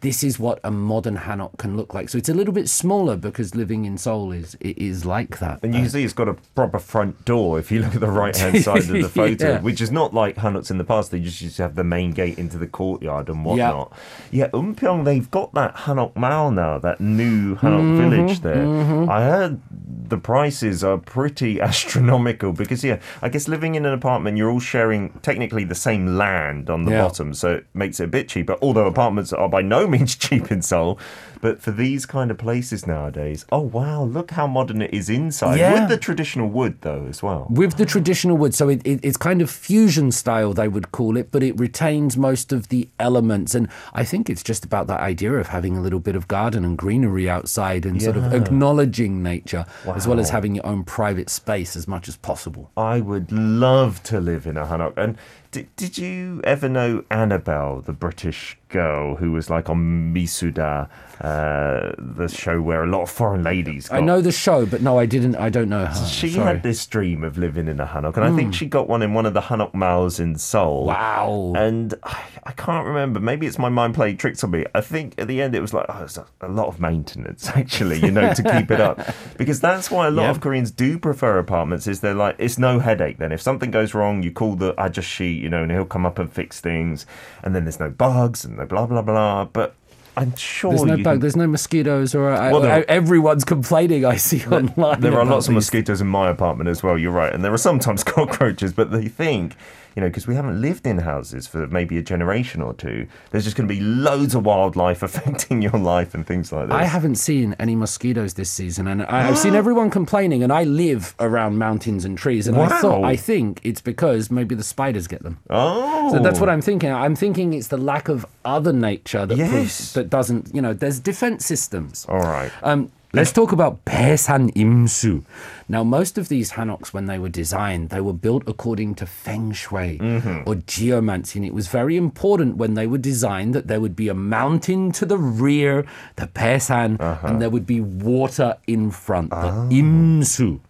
this 0.00 0.24
is 0.24 0.38
what 0.38 0.58
a 0.64 0.70
modern 0.70 1.16
Hanok 1.18 1.58
can 1.58 1.76
look 1.76 1.92
like. 1.92 2.08
So 2.08 2.16
it's 2.16 2.28
a 2.30 2.34
little 2.34 2.54
bit 2.54 2.68
smaller 2.70 3.16
because 3.16 3.54
living 3.54 3.84
in 3.84 3.98
Seoul 3.98 4.32
is 4.32 4.56
it 4.60 4.78
is 4.78 5.04
like 5.04 5.38
that. 5.40 5.60
And 5.62 5.74
you 5.74 5.80
can 5.82 5.90
see 5.90 6.04
it's 6.04 6.14
got 6.14 6.28
a 6.28 6.34
proper 6.54 6.78
front 6.78 7.24
door 7.26 7.58
if 7.58 7.70
you 7.70 7.80
look 7.80 7.94
at 7.94 8.00
the 8.00 8.10
right 8.10 8.34
hand 8.36 8.62
side 8.64 8.78
of 8.78 8.88
the 8.88 9.08
photo, 9.08 9.48
Yeah. 9.50 9.60
which 9.60 9.80
is 9.82 9.90
not 9.90 10.14
like 10.14 10.36
Hanoks 10.36 10.70
in 10.70 10.78
the 10.78 10.84
past. 10.84 11.10
They 11.10 11.20
just 11.20 11.42
used 11.42 11.56
to 11.56 11.62
have 11.64 11.74
the 11.74 11.84
main 11.84 12.12
gate 12.12 12.38
into 12.38 12.56
the 12.56 12.66
courtyard 12.66 13.28
and 13.28 13.44
whatnot. 13.44 13.92
Yeah, 14.30 14.48
Eunpyeong, 14.48 15.04
they've 15.04 15.30
got 15.30 15.52
that 15.54 15.74
Hanok 15.76 16.16
Mall 16.16 16.50
now, 16.50 16.78
that 16.78 17.00
new 17.00 17.56
Hanok 17.56 17.80
Mm-hmm, 17.80 17.96
village 17.96 18.40
there. 18.40 19.10
I 19.10 19.22
heard 19.24 19.60
the 20.08 20.16
prices 20.18 20.82
are 20.82 20.96
pretty 20.98 21.60
astronomical 21.94 22.52
because, 22.52 22.82
yeah, 22.84 23.00
I 23.22 23.28
guess 23.28 23.48
living 23.48 23.74
in 23.74 23.84
an 23.86 23.92
apartment, 23.92 24.36
you're 24.38 24.50
all 24.50 24.60
sharing 24.60 25.10
technically 25.20 25.64
the 25.64 25.74
same 25.74 26.16
land 26.16 26.70
on 26.70 26.84
the 26.84 26.92
Yeah. 26.92 27.02
bottom, 27.02 27.34
so 27.34 27.54
it 27.54 27.66
makes 27.74 28.00
it 28.00 28.04
a 28.04 28.08
bit 28.08 28.28
cheaper. 28.28 28.56
Although 28.62 28.86
apartments 28.86 29.32
are 29.32 29.48
by 29.48 29.62
no 29.62 29.86
means 29.98 30.14
cheap 30.16 30.50
in 30.50 30.62
Seoul. 30.62 30.98
But 31.40 31.62
for 31.62 31.70
these 31.70 32.04
kind 32.04 32.30
of 32.30 32.36
places 32.36 32.86
nowadays, 32.86 33.46
oh 33.50 33.60
wow, 33.60 34.04
look 34.04 34.32
how 34.32 34.46
modern 34.46 34.82
it 34.82 34.92
is 34.92 35.08
inside. 35.08 35.58
Yeah. 35.58 35.80
With 35.80 35.88
the 35.88 35.96
traditional 35.96 36.48
wood 36.48 36.78
though 36.82 37.06
as 37.08 37.22
well. 37.22 37.46
with 37.48 37.76
the 37.76 37.86
traditional 37.86 38.36
wood. 38.36 38.54
So 38.54 38.68
it, 38.68 38.82
it, 38.84 39.00
it's 39.02 39.16
kind 39.16 39.40
of 39.40 39.50
fusion 39.50 40.12
style, 40.12 40.52
they 40.52 40.68
would 40.68 40.92
call 40.92 41.16
it, 41.16 41.30
but 41.30 41.42
it 41.42 41.58
retains 41.58 42.16
most 42.16 42.52
of 42.52 42.68
the 42.68 42.88
elements. 42.98 43.54
And 43.54 43.68
I 43.94 44.04
think 44.04 44.28
it's 44.28 44.42
just 44.42 44.64
about 44.64 44.86
that 44.88 45.00
idea 45.00 45.32
of 45.32 45.48
having 45.48 45.76
a 45.76 45.80
little 45.80 46.00
bit 46.00 46.14
of 46.14 46.28
garden 46.28 46.64
and 46.64 46.76
greenery 46.76 47.28
outside 47.28 47.86
and 47.86 48.02
sort 48.02 48.16
of 48.16 48.32
acknowledging 48.34 49.22
nature, 49.22 49.64
as 49.86 50.06
well 50.06 50.20
as 50.20 50.30
having 50.30 50.54
your 50.54 50.66
own 50.66 50.84
private 50.84 51.30
space 51.30 51.74
as 51.74 51.88
much 51.88 52.08
as 52.08 52.16
possible. 52.16 52.70
I 52.76 53.00
would 53.00 53.32
love 53.32 54.02
to 54.04 54.20
live 54.20 54.46
in 54.46 54.56
a 54.56 54.66
Hanok. 54.66 54.92
And 54.96 55.16
did, 55.50 55.74
did 55.76 55.98
you 55.98 56.40
ever 56.44 56.68
know 56.68 57.04
Annabelle, 57.10 57.80
the 57.80 57.92
British 57.92 58.56
girl 58.68 59.16
who 59.16 59.32
was 59.32 59.50
like 59.50 59.68
on 59.68 60.14
Misuda, 60.14 60.88
uh, 61.20 61.92
the 61.98 62.28
show 62.28 62.60
where 62.62 62.84
a 62.84 62.86
lot 62.86 63.02
of 63.02 63.10
foreign 63.10 63.42
ladies 63.42 63.88
got 63.88 63.96
I 63.98 64.00
know 64.00 64.20
the 64.20 64.30
show, 64.32 64.64
but 64.64 64.80
no, 64.80 64.98
I 64.98 65.06
didn't. 65.06 65.34
I 65.36 65.50
don't 65.50 65.68
know 65.68 65.86
her. 65.86 66.06
She 66.06 66.30
Sorry. 66.30 66.42
Hmm. 66.42 66.46
had 66.48 66.62
this 66.62 66.86
dream 66.86 67.24
of 67.24 67.36
living 67.36 67.66
in 67.68 67.80
a 67.80 67.86
Hanok, 67.86 68.16
and 68.16 68.24
I 68.24 68.34
think 68.36 68.54
she 68.54 68.66
got 68.66 68.88
one 68.88 69.02
in 69.02 69.12
one 69.12 69.26
of 69.26 69.34
the 69.34 69.40
Hanok 69.40 69.74
malls 69.74 70.20
in 70.20 70.36
Seoul. 70.36 70.86
Wow. 70.86 71.52
And 71.56 71.94
I, 72.04 72.22
I 72.44 72.52
can't 72.52 72.86
remember. 72.86 73.18
Maybe 73.20 73.46
it's 73.46 73.58
my 73.58 73.68
mind 73.68 73.94
playing 73.94 74.16
tricks 74.18 74.42
on 74.44 74.52
me. 74.52 74.64
I 74.74 74.80
think 74.80 75.14
at 75.18 75.26
the 75.28 75.42
end 75.42 75.54
it 75.54 75.60
was 75.60 75.74
like, 75.74 75.86
oh, 75.88 76.04
it's 76.04 76.16
a, 76.16 76.26
a 76.40 76.48
lot 76.48 76.68
of 76.68 76.80
maintenance, 76.80 77.48
actually, 77.54 77.98
you 77.98 78.10
know, 78.12 78.32
to 78.32 78.42
keep 78.42 78.70
it 78.70 78.80
up. 78.80 79.00
Because 79.36 79.60
that's 79.60 79.90
why 79.90 80.06
a 80.06 80.10
lot 80.10 80.24
Yeah. 80.24 80.30
of 80.30 80.40
Koreans 80.40 80.70
do 80.70 80.98
prefer 80.98 81.38
apartments, 81.38 81.86
is 81.86 82.00
they're 82.00 82.14
like, 82.14 82.36
it's 82.38 82.58
no 82.58 82.78
headache 82.78 83.16
then. 83.18 83.32
If 83.32 83.40
something 83.40 83.70
goes 83.70 83.94
wrong, 83.94 84.22
you 84.22 84.30
call 84.30 84.54
the 84.54 84.74
ajashi, 84.74 85.39
you 85.40 85.48
know, 85.48 85.62
and 85.62 85.72
he'll 85.72 85.84
come 85.84 86.04
up 86.06 86.18
and 86.18 86.32
fix 86.32 86.60
things. 86.60 87.06
And 87.42 87.54
then 87.54 87.64
there's 87.64 87.80
no 87.80 87.90
bugs 87.90 88.44
and 88.44 88.56
no 88.58 88.66
blah, 88.66 88.86
blah, 88.86 89.02
blah. 89.02 89.44
But 89.46 89.74
I'm 90.16 90.34
sure 90.36 90.70
There's 90.72 90.84
no 90.84 90.96
bug. 90.96 91.04
can- 91.04 91.20
There's 91.20 91.36
no 91.36 91.46
mosquitoes, 91.46 92.14
or 92.14 92.30
I, 92.30 92.50
Well, 92.52 92.60
uh, 92.62 92.66
there- 92.66 92.72
I- 92.78 92.84
everyone's 92.88 93.44
complaining. 93.44 94.04
I 94.04 94.16
see 94.16 94.44
online. 94.46 95.00
There 95.00 95.18
are 95.18 95.24
lots 95.24 95.48
of 95.48 95.54
mosquitoes 95.54 96.00
in 96.00 96.08
my 96.08 96.28
apartment 96.30 96.68
as 96.68 96.82
well. 96.82 96.98
You're 96.98 97.12
right, 97.12 97.32
and 97.32 97.44
there 97.44 97.52
are 97.52 97.58
sometimes 97.58 98.02
cockroaches. 98.16 98.72
But 98.72 98.90
they 98.90 99.08
think, 99.08 99.54
you 99.96 100.00
know, 100.02 100.08
because 100.08 100.26
we 100.26 100.34
haven't 100.34 100.60
lived 100.60 100.86
in 100.86 100.98
houses 100.98 101.46
for 101.46 101.66
maybe 101.68 101.98
a 101.98 102.02
generation 102.02 102.62
or 102.62 102.74
two, 102.74 103.06
there's 103.30 103.44
just 103.44 103.56
going 103.56 103.68
to 103.68 103.74
be 103.74 103.80
loads 103.80 104.34
of 104.34 104.44
wildlife 104.44 105.02
affecting 105.08 105.62
your 105.62 105.72
life 105.78 106.14
and 106.14 106.26
things 106.26 106.52
like 106.52 106.68
that. 106.68 106.74
I 106.74 106.84
haven't 106.84 107.16
seen 107.16 107.54
any 107.58 107.74
mosquitoes 107.74 108.34
this 108.34 108.50
season, 108.50 108.86
and 108.86 109.02
I've 109.04 109.38
seen 109.38 109.54
everyone 109.62 109.90
complaining. 109.90 110.42
And 110.42 110.52
I 110.52 110.64
live 110.64 111.14
around 111.18 111.58
mountains 111.58 112.04
and 112.04 112.16
trees, 112.16 112.46
and 112.46 112.56
I 112.56 112.68
thought 112.80 113.04
I 113.04 113.16
think 113.16 113.60
it's 113.64 113.80
because 113.80 114.30
maybe 114.30 114.54
the 114.54 114.64
spiders 114.64 115.06
get 115.06 115.22
them. 115.22 115.38
Oh, 115.50 116.12
So 116.12 116.22
that's 116.22 116.40
what 116.40 116.48
I'm 116.48 116.60
thinking. 116.62 116.90
I'm 116.92 117.16
thinking 117.16 117.52
it's 117.54 117.68
the 117.68 117.78
lack 117.78 118.08
of 118.08 118.24
other 118.44 118.72
nature 118.72 119.26
that 119.26 119.36
proves- 119.38 119.92
that 119.94 120.10
doesn't. 120.10 120.54
You 120.54 120.62
know, 120.62 120.72
there's 120.72 120.98
defense 121.00 121.44
systems. 121.46 122.06
All 122.08 122.18
right. 122.20 122.50
Um, 122.62 122.90
Let's 123.12 123.32
talk 123.32 123.50
about 123.50 123.84
Baesan 123.84 124.54
Imsu. 124.54 125.24
Now, 125.68 125.82
most 125.82 126.16
of 126.16 126.28
these 126.28 126.52
hanoks, 126.52 126.92
when 126.92 127.06
they 127.06 127.18
were 127.18 127.28
designed, 127.28 127.88
they 127.88 128.00
were 128.00 128.12
built 128.12 128.44
according 128.46 128.94
to 128.96 129.06
feng 129.06 129.50
shui 129.50 129.98
mm-hmm. 129.98 130.48
or 130.48 130.54
geomancy. 130.54 131.40
And 131.40 131.46
it 131.46 131.52
was 131.52 131.66
very 131.66 131.96
important 131.96 132.56
when 132.56 132.74
they 132.74 132.86
were 132.86 132.98
designed 132.98 133.52
that 133.54 133.66
there 133.66 133.80
would 133.80 133.96
be 133.96 134.08
a 134.08 134.14
mountain 134.14 134.92
to 134.92 135.04
the 135.04 135.18
rear, 135.18 135.84
the 136.16 136.28
Baesan, 136.28 137.00
uh-huh. 137.00 137.26
and 137.26 137.42
there 137.42 137.50
would 137.50 137.66
be 137.66 137.80
water 137.80 138.56
in 138.68 138.92
front, 138.92 139.30
the 139.30 139.36
oh. 139.36 139.68
Imsu. 139.72 140.60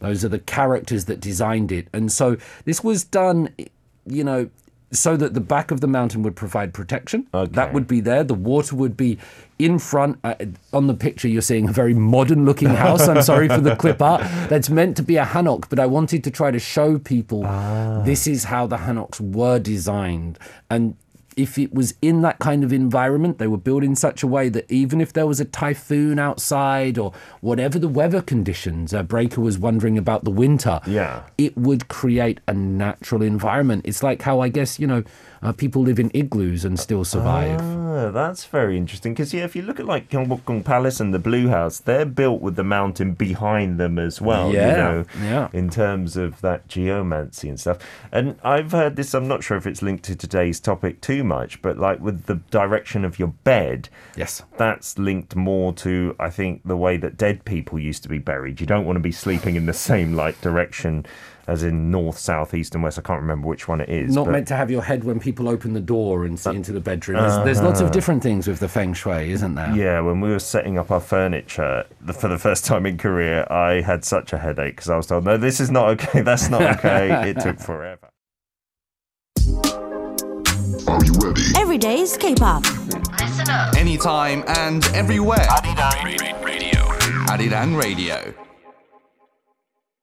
Those 0.00 0.24
are 0.24 0.28
the 0.28 0.40
characters 0.40 1.04
that 1.04 1.20
designed 1.20 1.70
it. 1.70 1.86
And 1.92 2.10
so 2.10 2.36
this 2.64 2.82
was 2.82 3.04
done, 3.04 3.54
you 4.04 4.24
know, 4.24 4.50
so 4.92 5.16
that 5.16 5.34
the 5.34 5.40
back 5.40 5.70
of 5.70 5.80
the 5.80 5.86
mountain 5.88 6.22
would 6.22 6.36
provide 6.36 6.72
protection. 6.72 7.26
Okay. 7.34 7.52
That 7.52 7.72
would 7.72 7.86
be 7.86 8.00
there. 8.00 8.22
The 8.22 8.34
water 8.34 8.76
would 8.76 8.96
be 8.96 9.18
in 9.58 9.78
front. 9.78 10.18
Uh, 10.22 10.34
on 10.72 10.86
the 10.86 10.94
picture, 10.94 11.28
you're 11.28 11.42
seeing 11.42 11.68
a 11.68 11.72
very 11.72 11.94
modern 11.94 12.44
looking 12.44 12.68
house. 12.68 13.08
I'm 13.08 13.22
sorry 13.22 13.48
for 13.48 13.60
the 13.60 13.74
clip 13.82 14.00
art. 14.00 14.20
That's 14.48 14.70
meant 14.70 14.96
to 14.98 15.02
be 15.02 15.16
a 15.16 15.24
hanok, 15.24 15.68
but 15.68 15.78
I 15.78 15.86
wanted 15.86 16.22
to 16.24 16.30
try 16.30 16.50
to 16.50 16.58
show 16.58 16.98
people 16.98 17.42
this 18.04 18.26
is 18.26 18.44
how 18.44 18.66
the 18.66 18.76
hanoks 18.76 19.20
were 19.20 19.58
designed. 19.58 20.38
And 20.70 20.96
if 21.36 21.58
it 21.58 21.74
was 21.74 21.94
in 22.00 22.22
that 22.22 22.38
kind 22.38 22.64
of 22.64 22.72
environment, 22.72 23.38
they 23.38 23.46
were 23.46 23.58
built 23.58 23.84
in 23.84 23.94
such 23.94 24.22
a 24.22 24.26
way 24.26 24.48
that 24.48 24.64
even 24.72 25.00
if 25.02 25.12
there 25.12 25.26
was 25.26 25.38
a 25.38 25.44
typhoon 25.44 26.18
outside 26.18 26.96
or 26.96 27.12
whatever 27.42 27.78
the 27.78 27.88
weather 27.88 28.22
conditions, 28.22 28.94
uh, 28.94 29.02
Breaker 29.02 29.42
was 29.42 29.58
wondering 29.58 29.98
about 29.98 30.24
the 30.24 30.30
winter, 30.30 30.80
Yeah. 30.86 31.20
it 31.36 31.56
would 31.56 31.88
create 31.88 32.40
a 32.48 32.54
natural 32.54 33.22
environment. 33.22 33.82
It's 33.86 34.02
like 34.02 34.22
how 34.22 34.40
I 34.40 34.48
guess, 34.48 34.80
you 34.80 34.86
know, 34.86 35.02
uh, 35.42 35.52
people 35.52 35.82
live 35.82 35.98
in 35.98 36.10
igloos 36.14 36.64
and 36.64 36.80
still 36.80 37.04
survive. 37.04 37.60
Ah, 37.96 38.10
that's 38.10 38.44
very 38.44 38.76
interesting. 38.76 39.14
Because 39.14 39.32
yeah, 39.32 39.44
if 39.44 39.56
you 39.56 39.62
look 39.62 39.80
at 39.80 39.86
like 39.86 40.10
Gyeongbokgung 40.10 40.64
Palace 40.64 41.00
and 41.00 41.14
the 41.14 41.18
Blue 41.18 41.48
House, 41.48 41.78
they're 41.78 42.04
built 42.04 42.42
with 42.42 42.56
the 42.56 42.64
mountain 42.64 43.14
behind 43.14 43.80
them 43.80 43.98
as 43.98 44.20
well. 44.20 44.52
Yeah, 44.52 44.70
you 44.70 44.76
know, 44.76 45.04
yeah. 45.22 45.48
In 45.52 45.70
terms 45.70 46.16
of 46.16 46.40
that 46.42 46.68
geomancy 46.68 47.48
and 47.48 47.58
stuff. 47.58 47.78
And 48.12 48.38
I've 48.44 48.72
heard 48.72 48.96
this. 48.96 49.14
I'm 49.14 49.28
not 49.28 49.42
sure 49.42 49.56
if 49.56 49.66
it's 49.66 49.80
linked 49.80 50.04
to 50.04 50.16
today's 50.16 50.60
topic 50.60 51.00
too 51.00 51.24
much, 51.24 51.62
but 51.62 51.78
like 51.78 52.00
with 52.00 52.26
the 52.26 52.36
direction 52.50 53.04
of 53.04 53.18
your 53.18 53.28
bed. 53.28 53.88
Yes. 54.14 54.42
That's 54.58 54.98
linked 54.98 55.34
more 55.34 55.72
to, 55.74 56.14
I 56.20 56.28
think, 56.28 56.62
the 56.64 56.76
way 56.76 56.98
that 56.98 57.16
dead 57.16 57.46
people 57.46 57.78
used 57.78 58.02
to 58.02 58.10
be 58.10 58.18
buried. 58.18 58.60
You 58.60 58.66
don't 58.66 58.84
want 58.84 58.96
to 58.96 59.00
be 59.00 59.12
sleeping 59.12 59.56
in 59.56 59.64
the 59.64 59.72
same 59.72 60.12
like 60.14 60.40
direction 60.42 61.06
as 61.46 61.62
in 61.62 61.90
north, 61.90 62.18
south, 62.18 62.54
east, 62.54 62.74
and 62.74 62.82
west. 62.82 62.98
I 62.98 63.02
can't 63.02 63.20
remember 63.20 63.48
which 63.48 63.68
one 63.68 63.80
it 63.80 63.88
is. 63.88 64.14
Not 64.14 64.26
but- 64.26 64.32
meant 64.32 64.48
to 64.48 64.56
have 64.56 64.70
your 64.70 64.82
head 64.82 65.04
when 65.04 65.20
people 65.20 65.48
open 65.48 65.72
the 65.72 65.80
door 65.80 66.24
and 66.24 66.38
see 66.38 66.50
uh, 66.50 66.54
into 66.54 66.72
the 66.72 66.80
bedroom. 66.80 67.20
There's, 67.20 67.44
there's 67.44 67.62
lots 67.62 67.80
of 67.80 67.86
uh-huh. 67.86 67.92
different 67.92 68.22
things 68.22 68.46
with 68.48 68.60
the 68.60 68.68
feng 68.68 68.94
shui, 68.94 69.30
isn't 69.30 69.54
there? 69.54 69.74
Yeah, 69.74 70.00
when 70.00 70.20
we 70.20 70.30
were 70.30 70.38
setting 70.38 70.78
up 70.78 70.90
our 70.90 71.00
furniture 71.00 71.84
the, 72.00 72.12
for 72.12 72.28
the 72.28 72.38
first 72.38 72.64
time 72.64 72.86
in 72.86 72.98
Korea, 72.98 73.46
I 73.50 73.80
had 73.80 74.04
such 74.04 74.32
a 74.32 74.38
headache 74.38 74.76
because 74.76 74.90
I 74.90 74.96
was 74.96 75.06
told, 75.06 75.24
no, 75.24 75.36
this 75.36 75.60
is 75.60 75.70
not 75.70 75.88
okay, 75.90 76.20
that's 76.22 76.48
not 76.48 76.62
okay. 76.62 77.30
it 77.30 77.40
took 77.40 77.58
forever. 77.58 78.08
Are 80.88 81.04
you 81.04 81.12
ready? 81.20 81.42
Every 81.56 81.78
day 81.78 82.00
is 82.00 82.16
K-pop. 82.16 82.62
Listen 83.20 83.50
up. 83.50 83.74
Anytime 83.74 84.44
and 84.46 84.84
everywhere. 84.94 85.38
Arirang 85.38 86.44
Radio. 86.44 86.80
Arirang 87.26 87.80
Radio. 87.80 88.45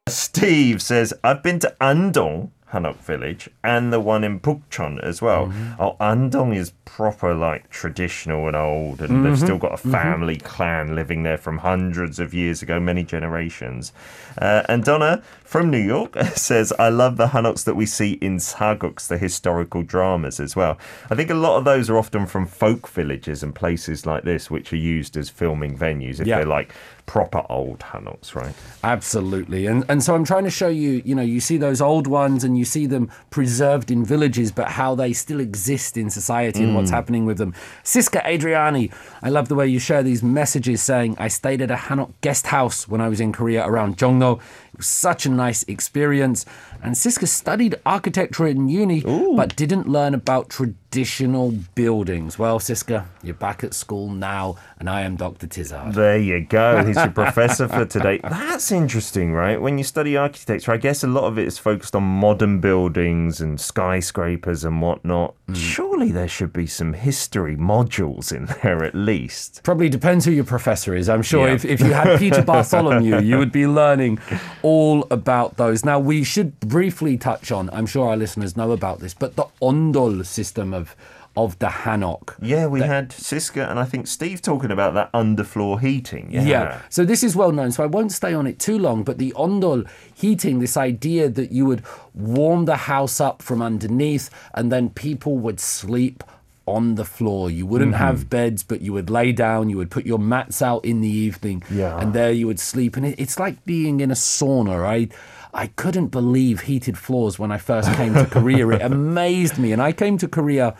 Steve 0.07 0.81
says, 0.81 1.13
I've 1.23 1.41
been 1.41 1.59
to 1.59 1.73
Andong, 1.81 2.51
Hanok 2.73 2.97
village, 2.97 3.49
and 3.63 3.93
the 3.93 4.01
one 4.01 4.25
in 4.25 4.37
Bukchon 4.37 5.01
as 5.01 5.21
well. 5.21 5.47
Mm-hmm. 5.47 5.81
Oh, 5.81 5.95
Andong 6.01 6.53
is 6.53 6.73
proper, 6.83 7.33
like, 7.33 7.69
traditional 7.69 8.47
and 8.47 8.55
old, 8.55 8.99
and 8.99 9.23
they've 9.23 9.31
mm-hmm. 9.31 9.45
still 9.45 9.57
got 9.57 9.71
a 9.71 9.77
mm-hmm. 9.77 9.91
family 9.91 10.35
clan 10.35 10.93
living 10.93 11.23
there 11.23 11.37
from 11.37 11.59
hundreds 11.59 12.19
of 12.19 12.33
years 12.33 12.61
ago, 12.61 12.81
many 12.81 13.05
generations. 13.05 13.93
Uh, 14.37 14.63
and 14.67 14.83
Donna 14.83 15.23
from 15.45 15.69
New 15.69 15.77
York 15.79 16.17
says, 16.35 16.73
I 16.77 16.89
love 16.89 17.15
the 17.15 17.27
Hanoks 17.27 17.63
that 17.63 17.75
we 17.75 17.85
see 17.85 18.13
in 18.13 18.39
Sageuks, 18.39 19.07
the 19.07 19.17
historical 19.17 19.83
dramas 19.83 20.41
as 20.41 20.53
well. 20.53 20.77
I 21.09 21.15
think 21.15 21.29
a 21.29 21.35
lot 21.35 21.57
of 21.57 21.63
those 21.63 21.89
are 21.89 21.97
often 21.97 22.25
from 22.25 22.45
folk 22.45 22.89
villages 22.89 23.41
and 23.41 23.55
places 23.55 24.05
like 24.05 24.23
this, 24.23 24.51
which 24.51 24.73
are 24.73 24.77
used 24.77 25.15
as 25.15 25.29
filming 25.29 25.77
venues 25.77 26.19
if 26.19 26.27
Yeah. 26.27 26.39
they're 26.39 26.45
like 26.45 26.73
proper 27.05 27.43
old 27.49 27.79
Hanoks, 27.79 28.35
right? 28.35 28.55
Absolutely. 28.83 29.65
And 29.65 29.83
and 29.89 30.03
so 30.03 30.15
I'm 30.15 30.23
trying 30.23 30.43
to 30.45 30.49
show 30.49 30.67
you, 30.67 31.01
you 31.05 31.15
know, 31.15 31.21
you 31.21 31.39
see 31.39 31.57
those 31.57 31.81
old 31.81 32.07
ones 32.07 32.43
and 32.43 32.57
you 32.57 32.65
see 32.65 32.85
them 32.85 33.11
preserved 33.29 33.91
in 33.91 34.05
villages, 34.05 34.51
but 34.51 34.69
how 34.69 34.95
they 34.95 35.13
still 35.13 35.39
exist 35.39 35.97
in 35.97 36.09
society 36.09 36.63
and 36.63 36.75
what's 36.75 36.89
hmm. 36.89 36.95
happening 36.95 37.25
with 37.25 37.37
them. 37.37 37.53
Siska 37.83 38.23
Adriani, 38.23 38.93
I 39.21 39.29
love 39.29 39.49
the 39.49 39.55
way 39.55 39.67
you 39.67 39.79
share 39.79 40.03
these 40.03 40.23
messages 40.23 40.81
saying, 40.81 41.15
I 41.17 41.27
stayed 41.27 41.61
at 41.61 41.71
a 41.71 41.75
Hanok 41.75 42.13
guest 42.21 42.47
house 42.47 42.87
when 42.87 43.01
I 43.01 43.09
was 43.09 43.19
in 43.19 43.31
Korea 43.31 43.65
around 43.65 43.97
Jongno. 43.97 44.41
It 44.73 44.77
was 44.79 44.87
such 44.87 45.25
a 45.25 45.29
nice 45.29 45.63
experience. 45.63 46.45
And 46.81 46.95
Siska 46.95 47.27
studied 47.27 47.75
architecture 47.85 48.47
in 48.47 48.67
uni, 48.67 49.01
but 49.35 49.55
didn't 49.55 49.87
learn 49.87 50.13
about 50.13 50.49
traditional 50.49 51.51
buildings. 51.75 52.37
Well, 52.39 52.59
Siska, 52.59 53.05
you're 53.21 53.35
back 53.35 53.63
at 53.63 53.73
school 53.73 54.09
now, 54.09 54.55
and 54.79 54.89
I 54.89 55.01
am 55.01 55.15
Dr. 55.15 55.47
Tizard. 55.47 55.93
There 55.93 56.17
you 56.17 56.41
go. 56.41 56.83
He's 56.83 56.95
your 56.97 57.11
professor 57.23 57.67
for 57.67 57.85
today. 57.85 58.19
That's 58.23 58.71
interesting, 58.71 59.31
right? 59.31 59.61
When 59.61 59.77
you 59.77 59.83
study 59.83 60.17
architecture, 60.17 60.71
I 60.73 60.77
guess 60.77 61.03
a 61.03 61.07
lot 61.07 61.23
of 61.25 61.37
it 61.37 61.47
is 61.47 61.57
focused 61.57 61.95
on 61.95 62.03
modern 62.03 62.59
buildings 62.59 63.39
and 63.41 63.59
skyscrapers 63.61 64.65
and 64.65 64.81
whatnot. 64.81 65.35
Mm. 65.47 65.55
Surely 65.55 66.11
there 66.11 66.27
should 66.27 66.51
be 66.51 66.67
some 66.67 66.93
history 66.93 67.55
modules 67.55 68.35
in 68.35 68.45
there 68.63 68.83
at 68.83 68.95
least. 68.95 69.61
Probably 69.63 69.87
depends 69.89 70.25
who 70.25 70.31
your 70.31 70.43
professor 70.43 70.95
is. 70.95 71.07
I'm 71.09 71.21
sure 71.21 71.47
Yeah. 71.47 71.53
if, 71.53 71.63
if 71.65 71.79
you 71.79 71.93
had 71.93 72.19
Peter 72.19 72.41
Bartholomew, 72.51 73.19
you 73.21 73.37
would 73.37 73.51
be 73.51 73.67
learning 73.67 74.17
all 74.63 75.05
about 75.11 75.57
those. 75.57 75.85
Now, 75.85 75.99
we 75.99 76.23
should 76.23 76.59
briefly 76.59 77.17
touch 77.17 77.51
on, 77.51 77.69
I'm 77.71 77.85
sure 77.85 78.09
our 78.09 78.17
listeners 78.17 78.57
know 78.57 78.71
about 78.71 78.99
this, 78.99 79.13
but 79.13 79.35
the 79.35 79.45
Ondol 79.61 80.25
system 80.25 80.73
of, 80.73 80.95
of 81.35 81.59
the 81.59 81.67
Hanok. 81.67 82.35
Yeah, 82.41 82.67
we 82.67 82.81
had 82.81 83.09
Siska 83.09 83.69
and 83.69 83.79
I 83.79 83.85
think 83.85 84.07
Steve 84.07 84.41
talking 84.41 84.71
about 84.71 84.93
that 84.93 85.11
underfloor 85.11 85.79
heating. 85.81 86.29
Yeah. 86.31 86.43
Yeah. 86.43 86.81
So 86.89 87.05
this 87.05 87.23
is 87.23 87.35
well 87.35 87.51
known, 87.51 87.71
so 87.71 87.83
I 87.83 87.87
won't 87.87 88.11
stay 88.11 88.33
on 88.33 88.47
it 88.47 88.57
too 88.59 88.77
long. 88.77 89.03
But 89.03 89.17
the 89.17 89.31
ondol 89.33 89.87
heating, 90.13 90.59
this 90.59 90.77
idea 90.77 91.29
that 91.29 91.51
you 91.51 91.65
would 91.65 91.83
warm 92.13 92.65
the 92.65 92.77
house 92.77 93.19
up 93.19 93.41
from 93.41 93.61
underneath 93.61 94.29
and 94.53 94.71
then 94.71 94.89
people 94.89 95.37
would 95.37 95.59
sleep 95.59 96.23
on 96.65 96.95
the 96.95 97.05
floor. 97.05 97.49
You 97.51 97.65
wouldn't 97.65 97.95
have 97.95 98.19
mm-hmm. 98.19 98.29
beds, 98.29 98.63
but 98.63 98.81
you 98.81 98.93
would 98.93 99.09
lay 99.09 99.31
down, 99.31 99.69
you 99.69 99.77
would 99.77 99.91
put 99.91 100.05
your 100.05 100.19
mats 100.19 100.61
out 100.61 100.85
in 100.85 101.01
the 101.01 101.09
evening, 101.09 101.63
Yeah. 101.69 101.99
and 101.99 102.13
there 102.13 102.31
you 102.31 102.47
would 102.47 102.59
sleep. 102.59 102.95
And 102.95 103.05
it, 103.05 103.15
it's 103.19 103.39
like 103.39 103.63
being 103.65 103.99
in 103.99 104.11
a 104.11 104.15
sauna, 104.15 104.81
right? 104.81 105.11
I 105.53 105.67
couldn't 105.67 106.07
believe 106.07 106.61
heated 106.61 106.97
floors 106.97 107.37
when 107.37 107.51
I 107.51 107.57
first 107.59 107.93
came 107.93 108.15
to 108.15 108.25
Korea. 108.25 108.67
It 108.69 108.81
amazed 108.91 109.59
me. 109.59 109.71
And 109.71 109.81
I 109.81 109.91
came 109.91 110.17
to 110.17 110.27
Korea 110.27 110.75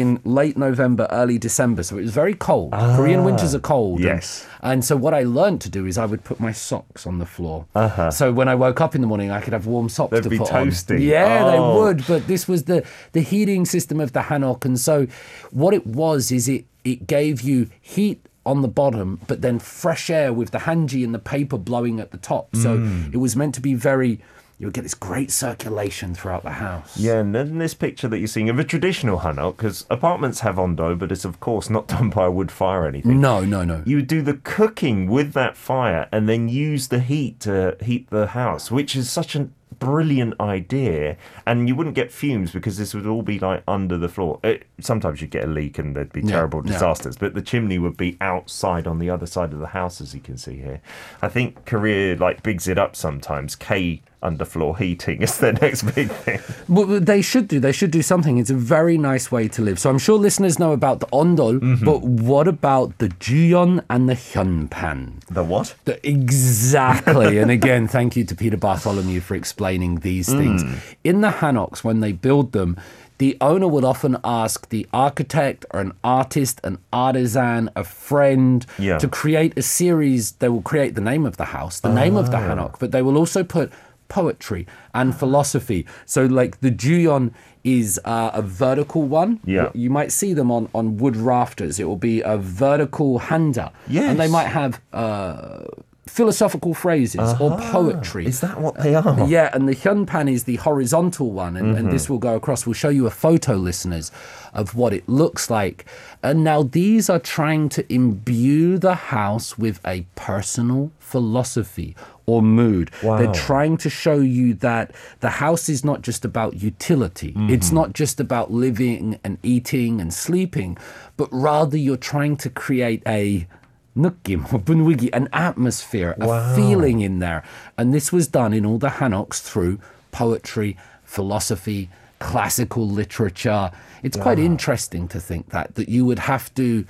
in 0.00 0.20
late 0.24 0.56
November, 0.56 1.06
early 1.10 1.38
December. 1.38 1.82
So 1.82 1.96
it 1.98 2.02
was 2.02 2.12
very 2.12 2.34
cold. 2.34 2.72
Korean 2.72 3.24
winters 3.24 3.54
are 3.54 3.58
cold. 3.60 3.98
and- 4.00 4.04
yes. 4.06 4.46
and 4.62 4.84
so 4.84 4.96
what 4.96 5.14
I 5.14 5.22
learned 5.24 5.60
to 5.62 5.70
do 5.70 5.86
is 5.86 5.96
I 5.98 6.06
would 6.06 6.24
put 6.24 6.38
my 6.40 6.52
socks 6.52 7.06
on 7.06 7.18
the 7.18 7.26
floor. 7.26 7.66
Uh-huh. 7.74 8.10
So 8.10 8.32
when 8.32 8.48
I 8.48 8.54
woke 8.54 8.80
up 8.80 8.94
in 8.94 9.00
the 9.00 9.06
morning, 9.06 9.30
I 9.30 9.40
could 9.40 9.52
have 9.52 9.66
warm 9.66 9.88
socks 9.88 10.10
They'd 10.12 10.22
to 10.24 10.28
be 10.30 10.38
put 10.38 10.48
toasty. 10.48 10.96
on. 10.96 11.02
Yeah, 11.02 11.42
Oh. 11.44 11.50
they 11.50 11.80
would. 11.94 12.06
But 12.06 12.26
this 12.26 12.46
was 12.48 12.64
the 12.64 12.84
the 13.12 13.20
heating 13.20 13.64
system 13.64 14.00
of 14.00 14.12
the 14.12 14.20
Hanok, 14.20 14.64
and 14.64 14.78
so 14.78 15.06
what 15.50 15.74
it 15.74 15.86
was 15.86 16.30
is 16.32 16.48
it 16.48 16.64
it 16.84 17.06
gave 17.06 17.40
you 17.42 17.68
heat 17.80 18.24
on 18.44 18.62
the 18.62 18.68
bottom, 18.68 19.18
but 19.26 19.42
then 19.42 19.58
fresh 19.58 20.08
air 20.08 20.32
with 20.32 20.52
the 20.52 20.58
hanji 20.58 21.02
and 21.04 21.12
the 21.12 21.18
paper 21.18 21.58
blowing 21.58 21.98
at 21.98 22.12
the 22.12 22.16
top. 22.18 22.54
So 22.54 22.78
Mm. 22.78 23.12
it 23.12 23.16
was 23.16 23.34
meant 23.34 23.54
to 23.56 23.60
be 23.60 23.74
very. 23.74 24.20
You 24.58 24.66
would 24.66 24.74
get 24.74 24.82
this 24.82 24.94
great 24.94 25.30
circulation 25.30 26.14
throughout 26.14 26.42
the 26.42 26.52
house. 26.52 26.96
Yeah, 26.96 27.18
and 27.18 27.34
then 27.34 27.58
this 27.58 27.74
picture 27.74 28.08
that 28.08 28.18
you're 28.18 28.26
seeing 28.26 28.48
of 28.48 28.58
a 28.58 28.64
traditional 28.64 29.18
hanok, 29.18 29.58
because 29.58 29.84
apartments 29.90 30.40
have 30.40 30.54
ondol, 30.56 30.98
but 30.98 31.12
it's 31.12 31.26
of 31.26 31.40
course 31.40 31.68
not 31.68 31.88
done 31.94 32.08
by 32.08 32.24
a 32.24 32.30
wood 32.30 32.50
fire 32.50 32.82
or 32.82 32.88
anything. 32.88 33.20
No, 33.20 33.44
no, 33.44 33.64
no. 33.64 33.82
You 33.84 33.96
would 33.96 34.06
do 34.06 34.22
the 34.22 34.34
cooking 34.34 35.08
with 35.08 35.34
that 35.34 35.56
fire 35.58 36.08
and 36.10 36.26
then 36.26 36.48
use 36.48 36.88
the 36.88 37.00
heat 37.00 37.38
to 37.40 37.76
heat 37.82 38.08
the 38.08 38.28
house, 38.28 38.70
which 38.70 38.96
is 38.96 39.10
such 39.10 39.36
a 39.36 39.48
brilliant 39.78 40.32
idea. 40.40 41.18
And 41.46 41.68
you 41.68 41.76
wouldn't 41.76 41.94
get 41.94 42.10
fumes 42.10 42.50
because 42.50 42.78
this 42.78 42.94
would 42.94 43.06
all 43.06 43.20
be 43.20 43.38
like 43.38 43.62
under 43.68 43.98
the 43.98 44.08
floor. 44.08 44.40
It, 44.42 44.66
sometimes 44.80 45.20
you'd 45.20 45.30
get 45.32 45.44
a 45.44 45.48
leak 45.48 45.78
and 45.78 45.94
there'd 45.94 46.14
be 46.14 46.22
Yeah, 46.22 46.30
terrible 46.30 46.62
yeah. 46.64 46.72
disasters, 46.72 47.18
but 47.18 47.34
the 47.34 47.42
chimney 47.42 47.78
would 47.78 47.98
be 47.98 48.16
outside 48.22 48.86
on 48.86 49.00
the 49.00 49.10
other 49.10 49.26
side 49.26 49.52
of 49.52 49.58
the 49.58 49.66
house, 49.68 50.00
as 50.00 50.14
you 50.14 50.20
can 50.20 50.38
see 50.38 50.56
here. 50.56 50.80
I 51.20 51.28
think 51.28 51.66
Korea 51.66 52.16
like 52.16 52.42
bigs 52.42 52.68
it 52.68 52.78
up 52.78 52.96
sometimes. 52.96 53.54
K 53.54 54.00
underfloor 54.22 54.78
heating 54.78 55.22
is 55.22 55.38
the 55.38 55.52
next 55.62 55.82
big 55.94 56.10
thing. 56.10 56.40
Well, 56.68 56.86
they 57.00 57.22
should 57.22 57.48
do. 57.48 57.60
They 57.60 57.72
should 57.72 57.90
do 57.90 58.02
something. 58.02 58.38
It's 58.38 58.50
a 58.50 58.54
very 58.54 58.98
nice 58.98 59.30
way 59.30 59.48
to 59.48 59.62
live. 59.62 59.78
So 59.78 59.90
I'm 59.90 59.98
sure 59.98 60.18
listeners 60.18 60.58
know 60.58 60.72
about 60.72 61.00
the 61.00 61.06
ondol, 61.08 61.60
Mm-hmm. 61.60 61.84
but 61.84 62.02
what 62.02 62.48
about 62.48 62.98
the 62.98 63.08
juyeon 63.08 63.84
and 63.90 64.08
the 64.08 64.14
hyunpan? 64.14 65.20
The 65.26 65.44
what? 65.44 65.74
The- 65.84 66.00
exactly. 66.08 67.38
and 67.38 67.50
again, 67.50 67.86
thank 67.96 68.16
you 68.16 68.24
to 68.24 68.34
Peter 68.34 68.56
Bartholomew 68.56 69.20
for 69.20 69.34
explaining 69.34 69.96
these 70.00 70.28
things. 70.28 70.64
Mm. 70.64 70.78
In 71.04 71.20
the 71.20 71.30
hanoks, 71.30 71.84
when 71.84 72.00
they 72.00 72.12
build 72.12 72.52
them, 72.52 72.76
the 73.18 73.36
owner 73.40 73.66
would 73.66 73.84
often 73.84 74.18
ask 74.24 74.68
the 74.68 74.86
architect 74.92 75.64
or 75.72 75.80
an 75.80 75.92
artist, 76.04 76.60
an 76.64 76.76
artisan, 76.92 77.70
a 77.74 77.82
friend 77.84 78.66
Yeah. 78.78 78.98
to 78.98 79.08
create 79.08 79.56
a 79.56 79.62
series. 79.62 80.32
They 80.32 80.48
will 80.50 80.60
create 80.62 80.94
the 80.96 81.00
name 81.00 81.24
of 81.24 81.36
the 81.38 81.46
house, 81.46 81.80
the 81.80 81.92
name 81.92 82.16
of 82.16 82.30
the 82.30 82.36
hanok, 82.36 82.78
but 82.78 82.92
they 82.92 83.00
will 83.02 83.16
also 83.16 83.42
put 83.42 83.72
poetry 84.08 84.66
and 84.94 85.14
philosophy. 85.14 85.86
So, 86.04 86.26
like 86.26 86.60
the 86.60 86.70
Juyeon 86.70 87.32
is 87.64 88.00
uh, 88.04 88.30
a 88.32 88.42
vertical 88.42 89.02
one. 89.02 89.40
Yeah. 89.44 89.70
You 89.74 89.90
might 89.90 90.12
see 90.12 90.32
them 90.34 90.50
on, 90.50 90.68
on 90.74 90.98
wood 90.98 91.16
rafters. 91.16 91.80
It 91.80 91.84
will 91.84 91.96
be 91.96 92.20
a 92.20 92.36
vertical 92.38 93.18
handa. 93.20 93.72
And 94.10 94.20
they 94.20 94.28
might 94.28 94.46
have 94.46 94.80
uh, 94.92 95.64
philosophical 96.06 96.72
phrases 96.72 97.34
or 97.40 97.58
poetry. 97.58 98.26
Is 98.26 98.40
that 98.40 98.60
what 98.60 98.80
they 98.82 98.94
are? 98.94 99.28
Yeah, 99.28 99.50
and 99.52 99.68
the 99.68 99.74
hyunpan 99.74 100.30
is 100.30 100.44
the 100.44 100.56
horizontal 100.56 101.32
one, 101.32 101.56
and, 101.56 101.76
and 101.76 101.90
this 101.90 102.04
mm-hmm. 102.04 102.14
will 102.14 102.20
go 102.20 102.36
across. 102.36 102.64
We'll 102.64 102.74
show 102.74 102.88
you 102.88 103.06
a 103.06 103.10
photo, 103.10 103.54
listeners, 103.54 104.12
of 104.54 104.74
what 104.74 104.92
it 104.92 105.08
looks 105.08 105.50
like. 105.50 105.84
And 106.22 106.44
now 106.44 106.62
these 106.62 107.10
are 107.10 107.18
trying 107.18 107.68
to 107.70 107.92
imbue 107.92 108.78
the 108.78 108.94
house 108.94 109.58
with 109.58 109.80
a 109.86 110.06
personal 110.14 110.92
philosophy 110.98 111.96
or 112.26 112.42
mood. 112.42 112.90
They're 113.02 113.32
trying 113.32 113.76
to 113.78 113.90
show 113.90 114.18
you 114.18 114.54
that 114.54 114.92
the 115.20 115.30
house 115.30 115.68
is 115.68 115.84
not 115.84 116.02
just 116.02 116.24
about 116.24 116.60
utility, 116.62 117.34
it's 117.36 117.66
mm-hmm. 117.66 117.76
not 117.76 117.92
just 117.92 118.20
about 118.20 118.52
living 118.52 119.18
and 119.22 119.38
eating 119.42 120.00
and 120.00 120.12
sleeping, 120.12 120.76
but 121.16 121.28
rather 121.32 121.76
you're 121.76 121.96
trying 121.96 122.36
to 122.38 122.50
create 122.50 123.02
a 123.06 123.46
느낌, 123.95 124.43
분위기, 124.43 125.09
an 125.13 125.27
atmosphere, 125.33 126.15
a 126.19 126.55
feeling 126.55 127.01
in 127.01 127.19
there. 127.19 127.43
And 127.77 127.93
this 127.93 128.11
was 128.11 128.27
done 128.27 128.53
in 128.53 128.65
all 128.65 128.77
the 128.77 128.89
Hanoks 128.89 129.41
through 129.41 129.79
poetry, 130.11 130.77
philosophy, 131.03 131.89
classical 132.19 132.87
literature. 132.87 133.71
It's 134.03 134.17
quite 134.17 134.39
interesting 134.39 135.07
to 135.09 135.19
think 135.19 135.49
that 135.49 135.75
that 135.75 135.89
you 135.89 136.05
would 136.05 136.19
have 136.19 136.53
to 136.55 136.85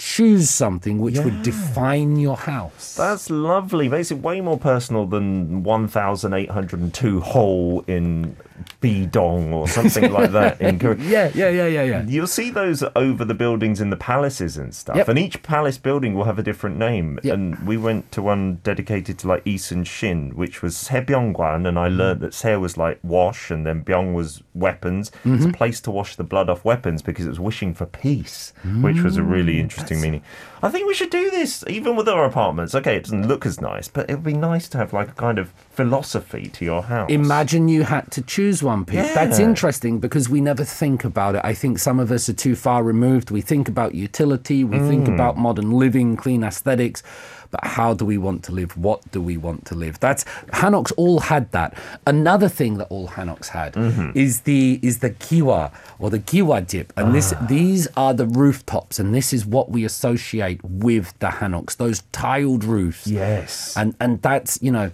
choose 0.00 0.48
something 0.48 0.98
which 0.98 1.18
would 1.18 1.42
define 1.42 2.16
your 2.16 2.36
house. 2.36 2.94
That's 2.94 3.28
lovely. 3.28 3.86
Makes 3.86 4.10
it 4.10 4.18
way 4.22 4.40
more 4.40 4.56
personal 4.58 5.04
than 5.04 5.62
1,802 5.62 7.20
hole 7.20 7.84
in 7.86 8.34
Bidong 8.82 9.52
or 9.52 9.68
something 9.68 10.10
like 10.18 10.32
that 10.32 10.60
in 10.60 10.78
Korea. 10.78 10.98
yeah, 11.02 11.30
yeah, 11.34 11.48
yeah, 11.50 11.66
yeah, 11.66 11.82
yeah. 11.82 12.02
You'll 12.06 12.26
see 12.26 12.50
those 12.50 12.82
over 12.96 13.24
the 13.24 13.34
buildings 13.34 13.80
in 13.80 13.90
the 13.90 13.96
palaces 13.96 14.56
and 14.56 14.74
stuff. 14.74 14.96
Yep. 14.96 15.08
And 15.08 15.18
each 15.18 15.42
palace 15.42 15.78
building 15.78 16.14
will 16.14 16.24
have 16.24 16.38
a 16.38 16.42
different 16.42 16.76
name. 16.78 17.18
Yep. 17.22 17.34
And 17.34 17.66
we 17.66 17.76
went 17.76 18.10
to 18.12 18.22
one 18.22 18.56
dedicated 18.62 19.18
to 19.20 19.28
like 19.28 19.42
Yi 19.46 19.58
Sun-shin, 19.58 20.30
which 20.34 20.62
was 20.62 20.74
Sebyeonggwan. 20.76 21.66
And 21.68 21.78
I 21.78 21.88
Mm. 21.90 21.96
learned 21.96 22.20
that 22.20 22.34
Se 22.34 22.56
was 22.56 22.76
like 22.76 22.98
wash 23.02 23.50
and 23.50 23.66
then 23.66 23.82
Byong 23.84 24.14
was 24.14 24.42
weapons. 24.54 25.10
It's 25.24 25.44
Mm-hmm. 25.44 25.50
a 25.50 25.52
place 25.52 25.80
to 25.82 25.90
wash 25.90 26.16
the 26.16 26.24
blood 26.24 26.48
off 26.48 26.64
weapons 26.64 27.02
because 27.02 27.26
it 27.26 27.30
was 27.30 27.40
wishing 27.40 27.74
for 27.74 27.86
peace, 27.86 28.52
which 28.80 29.02
was 29.02 29.16
a 29.16 29.22
really 29.22 29.54
Mm, 29.54 29.60
meaning. 29.96 30.22
I 30.62 30.68
think 30.68 30.86
we 30.86 30.94
should 30.94 31.10
do 31.10 31.30
this 31.30 31.64
even 31.68 31.96
with 31.96 32.08
our 32.08 32.24
apartments. 32.24 32.74
Okay, 32.74 32.96
it 32.96 33.04
doesn't 33.04 33.26
look 33.26 33.46
as 33.46 33.60
nice, 33.60 33.88
but 33.88 34.10
it 34.10 34.14
would 34.16 34.24
be 34.24 34.34
nice 34.34 34.68
to 34.68 34.78
have 34.78 34.92
like 34.92 35.08
a 35.08 35.12
kind 35.12 35.38
of 35.38 35.52
philosophy 35.70 36.48
to 36.50 36.64
your 36.64 36.82
house. 36.82 37.10
Imagine 37.10 37.68
you 37.68 37.82
had 37.84 38.10
to 38.12 38.22
choose 38.22 38.62
one, 38.62 38.84
Pete. 38.84 38.98
That's 39.14 39.38
interesting 39.38 39.98
because 39.98 40.28
we 40.28 40.40
never 40.40 40.64
think 40.64 41.04
about 41.04 41.34
it. 41.36 41.40
I 41.44 41.54
think 41.54 41.78
some 41.78 41.98
of 41.98 42.12
us 42.12 42.28
are 42.28 42.34
too 42.34 42.54
far 42.54 42.82
removed. 42.82 43.30
We 43.30 43.40
think 43.40 43.68
about 43.68 43.94
utility, 43.94 44.62
we 44.64 44.78
think 44.78 45.06
Mm. 45.06 45.14
about 45.14 45.38
modern 45.38 45.70
living, 45.70 46.16
clean 46.16 46.44
aesthetics. 46.44 47.02
But 47.50 47.64
how 47.64 47.94
do 47.94 48.04
we 48.04 48.16
want 48.18 48.44
to 48.44 48.52
live? 48.52 48.76
What 48.76 49.00
do 49.10 49.20
we 49.20 49.36
want 49.36 49.64
to 49.66 49.74
live? 49.74 49.98
That's 50.00 50.24
Hanoks 50.52 50.92
all 50.96 51.20
had 51.20 51.50
that. 51.52 51.76
Another 52.06 52.48
thing 52.48 52.78
that 52.78 52.86
all 52.90 53.08
Hanoks 53.08 53.48
had 53.48 53.72
Mm-hmm. 53.74 54.10
is 54.14 54.42
the 54.42 54.78
is 54.82 54.98
the 55.00 55.10
kiwa 55.10 55.72
or 55.98 56.10
the 56.10 56.18
kiwa 56.20 56.66
dip, 56.66 56.92
and 56.96 57.14
this 57.14 57.32
Ah. 57.32 57.46
these 57.48 57.88
are 57.96 58.14
the 58.14 58.26
rooftops, 58.26 58.98
and 59.00 59.14
this 59.14 59.32
is 59.32 59.44
what 59.44 59.70
we 59.70 59.84
associate 59.84 60.60
with 60.64 61.12
the 61.18 61.26
Hanoks. 61.40 61.76
Those 61.76 62.02
tiled 62.12 62.62
roofs. 62.64 63.06
Yes. 63.06 63.76
And 63.76 63.94
and 64.00 64.22
that's 64.22 64.58
you 64.62 64.70
know, 64.70 64.90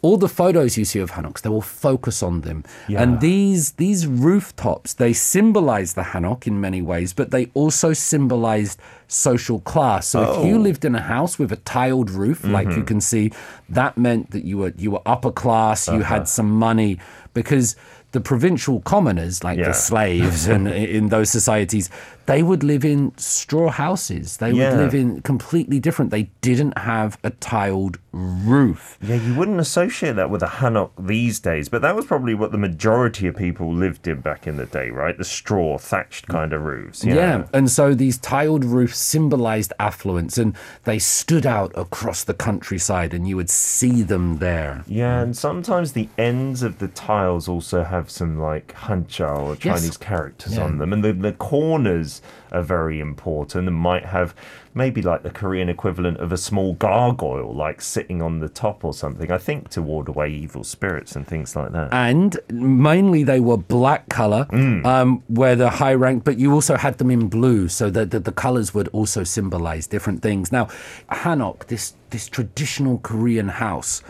all 0.00 0.16
the 0.16 0.28
photos 0.28 0.78
you 0.78 0.84
see 0.84 1.00
of 1.00 1.10
Hanoks, 1.12 1.40
they 1.42 1.48
will 1.48 1.60
focus 1.60 2.22
on 2.22 2.42
them. 2.42 2.64
Yeah. 2.86 3.02
And 3.02 3.20
these 3.20 3.72
these 3.72 4.06
rooftops, 4.06 4.94
they 4.94 5.12
symbolize 5.12 5.94
the 5.94 6.02
Hanok 6.02 6.46
in 6.46 6.60
many 6.60 6.80
ways, 6.82 7.12
but 7.12 7.30
they 7.30 7.50
also 7.54 7.92
symbolized 7.92 8.78
social 9.08 9.58
class. 9.60 10.06
So 10.08 10.22
if 10.22 10.46
you 10.46 10.56
Oh. 10.56 10.60
lived 10.60 10.84
in 10.84 10.94
a 10.94 11.00
house 11.00 11.38
with 11.38 11.50
a 11.52 11.56
tiled 11.56 12.10
roof, 12.10 12.44
like 12.44 12.68
Mm-hmm. 12.68 12.78
you 12.78 12.84
can 12.84 13.00
see, 13.00 13.32
that 13.68 13.96
meant 13.98 14.30
that 14.30 14.44
you 14.44 14.58
were 14.58 14.72
you 14.76 14.90
were 14.92 15.02
upper 15.06 15.32
class, 15.32 15.88
you 15.88 15.94
Uh-huh. 15.94 16.14
had 16.14 16.28
some 16.28 16.50
money 16.50 16.98
because 17.34 17.74
the 18.12 18.20
provincial 18.20 18.80
commoners, 18.80 19.42
like 19.44 19.58
Yeah. 19.58 19.68
the 19.68 19.74
slaves 19.74 20.46
and 20.54 20.68
in 20.68 21.08
those 21.08 21.28
societies, 21.30 21.90
they 22.28 22.42
would 22.42 22.62
live 22.62 22.84
in 22.84 23.12
straw 23.16 23.70
houses. 23.70 24.36
They 24.36 24.52
Yeah. 24.52 24.70
would 24.70 24.78
live 24.78 24.94
in 24.94 25.20
completely 25.22 25.80
different. 25.80 26.10
They 26.12 26.30
didn't 26.42 26.76
have 26.78 27.18
a 27.24 27.30
tiled 27.30 27.98
roof. 28.12 28.98
Yeah, 29.00 29.16
you 29.16 29.34
wouldn't 29.34 29.60
associate 29.60 30.16
that 30.16 30.28
with 30.30 30.42
a 30.42 30.46
hanok 30.60 30.90
these 30.98 31.40
days, 31.40 31.68
but 31.68 31.82
that 31.82 31.94
was 31.96 32.04
probably 32.06 32.34
what 32.34 32.52
the 32.52 32.58
majority 32.58 33.26
of 33.28 33.36
people 33.36 33.72
lived 33.72 34.06
in 34.06 34.20
back 34.20 34.46
in 34.46 34.56
the 34.56 34.66
day, 34.66 34.90
right? 34.90 35.16
The 35.16 35.24
straw 35.24 35.78
thatched 35.78 36.26
kind 36.28 36.52
of 36.52 36.62
roofs. 36.64 37.04
Yeah. 37.04 37.14
Yeah. 37.14 37.44
And 37.52 37.70
so 37.70 37.94
these 37.94 38.18
tiled 38.18 38.64
roofs 38.64 38.98
symbolized 38.98 39.72
affluence 39.80 40.36
and 40.38 40.54
they 40.84 40.98
stood 40.98 41.46
out 41.46 41.72
across 41.76 42.24
the 42.24 42.34
countryside 42.34 43.14
and 43.14 43.26
you 43.28 43.36
would 43.36 43.50
see 43.50 44.02
them 44.02 44.38
there. 44.38 44.84
Yeah, 44.86 45.20
and 45.20 45.36
sometimes 45.36 45.92
the 45.92 46.08
ends 46.18 46.62
of 46.62 46.78
the 46.78 46.88
tiles 46.88 47.48
also 47.48 47.84
have 47.84 48.10
some 48.10 48.38
like 48.38 48.74
hanja 48.74 49.28
or 49.38 49.56
Yes. 49.62 49.80
Chinese 49.80 49.96
characters 49.96 50.56
Yeah. 50.56 50.64
on 50.64 50.78
them, 50.78 50.92
and 50.92 51.02
the, 51.02 51.12
the 51.12 51.32
corners 51.32 52.17
are 52.52 52.62
very 52.62 53.00
important 53.00 53.68
and 53.68 53.76
might 53.76 54.06
have 54.06 54.34
maybe 54.74 55.02
like 55.02 55.22
the 55.22 55.30
Korean 55.30 55.68
equivalent 55.68 56.18
of 56.18 56.30
a 56.32 56.36
small 56.36 56.74
gargoyle, 56.74 57.52
like 57.54 57.80
sitting 57.80 58.22
on 58.22 58.38
the 58.38 58.48
top 58.48 58.84
or 58.84 58.94
something. 58.94 59.30
I 59.32 59.38
think 59.38 59.70
to 59.70 59.82
ward 59.82 60.08
away 60.08 60.30
evil 60.30 60.62
spirits 60.62 61.16
and 61.16 61.26
things 61.26 61.56
like 61.56 61.72
that. 61.72 61.92
And 61.92 62.36
mainly 62.50 63.24
they 63.24 63.40
were 63.40 63.56
black 63.56 64.08
color, 64.08 64.46
Mm. 64.50 64.84
um, 64.86 65.22
where 65.28 65.56
the 65.56 65.70
high 65.70 65.94
rank, 65.94 66.24
but 66.24 66.38
you 66.38 66.52
also 66.52 66.76
had 66.76 66.98
them 66.98 67.10
in 67.10 67.28
blue, 67.28 67.68
so 67.68 67.90
that 67.90 68.10
the, 68.12 68.20
the 68.20 68.32
colors 68.32 68.72
would 68.72 68.88
also 68.88 69.24
symbolize 69.24 69.86
different 69.86 70.22
things. 70.22 70.52
Now, 70.52 70.68
Hanok, 71.10 71.66
this, 71.66 71.94
this 72.10 72.28
traditional 72.28 72.98
Korean 72.98 73.48
house, 73.48 74.02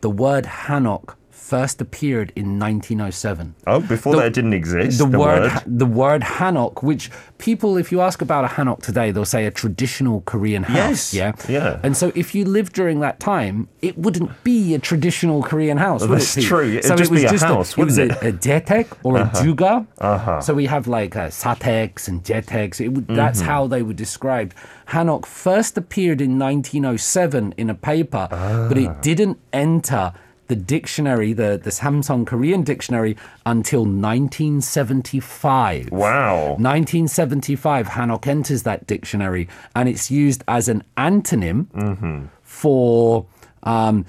the 0.00 0.10
word 0.10 0.44
Hanok 0.44 1.14
first 1.54 1.80
appeared 1.80 2.28
in 2.40 2.58
1907. 2.58 3.54
oh, 3.66 3.80
before 3.80 4.12
the- 4.14 4.20
that 4.20 4.26
it 4.28 4.34
didn't 4.34 4.52
exist. 4.62 4.98
the, 4.98 5.06
The, 5.06 5.18
word, 5.18 5.42
word. 5.52 5.62
the 5.66 5.86
word 5.86 6.22
hanok, 6.22 6.82
which 6.82 7.04
people, 7.38 7.76
if 7.82 7.92
you 7.92 8.00
ask 8.00 8.18
about 8.28 8.44
a 8.44 8.48
hanok 8.56 8.82
today, 8.82 9.08
they'll 9.12 9.24
say 9.36 9.46
a 9.46 9.50
traditional 9.50 10.22
Korean 10.22 10.64
house. 10.64 11.14
Yes, 11.14 11.14
Yeah, 11.14 11.32
yeah. 11.48 11.80
And 11.84 11.96
so, 11.96 12.06
if 12.14 12.34
you 12.34 12.44
lived 12.44 12.72
during 12.72 12.98
that 13.06 13.20
time, 13.20 13.68
it 13.88 13.96
wouldn't 13.96 14.30
be 14.44 14.74
a 14.74 14.78
traditional 14.90 15.42
Korean 15.42 15.78
house. 15.78 16.00
Would 16.02 16.10
that's 16.18 16.36
it, 16.36 16.42
true. 16.42 16.68
It'd 16.78 16.84
so 16.84 16.96
just 16.96 17.10
it 17.10 17.14
was 17.14 17.20
be 17.22 17.26
a 17.26 17.30
just 17.30 17.44
house, 17.44 17.70
it 17.72 17.84
was 17.84 17.98
wouldn't 17.98 18.22
a, 18.22 18.28
a 18.28 18.32
jetek 18.32 18.86
or 19.04 19.12
a 19.18 19.30
juga. 19.42 19.86
Uh-huh. 19.98 20.40
So 20.40 20.52
we 20.54 20.66
have 20.66 20.88
like 20.88 21.14
uh, 21.16 21.28
sateks 21.28 22.08
and 22.08 22.24
jeteks. 22.24 22.80
It 22.80 22.88
would, 22.94 23.06
That's 23.08 23.38
Mm-hmm. 23.40 23.50
how 23.50 23.66
they 23.68 23.82
were 23.82 23.92
described. 24.06 24.54
Hanok 24.88 25.26
first 25.26 25.76
appeared 25.78 26.20
in 26.20 26.38
1907 26.38 27.54
in 27.56 27.70
a 27.70 27.74
paper, 27.74 28.26
but 28.30 28.76
Ah. 28.78 28.84
it 28.84 29.02
didn't 29.02 29.38
enter 29.52 30.12
the 30.48 30.56
dictionary, 30.56 31.32
the, 31.32 31.60
the 31.62 31.70
Samsung 31.70 32.26
Korean 32.26 32.62
dictionary, 32.62 33.16
until 33.44 33.84
1975. 33.84 35.90
Wow. 35.90 36.56
1975, 36.58 37.88
Hanok 37.88 38.26
enters 38.26 38.62
that 38.64 38.86
dictionary, 38.86 39.48
and 39.74 39.88
it's 39.88 40.10
used 40.10 40.44
as 40.48 40.68
an 40.68 40.82
antonym 40.96 41.66
Mm-hmm. 41.66 42.26
for 42.42 43.26
um, 43.62 44.04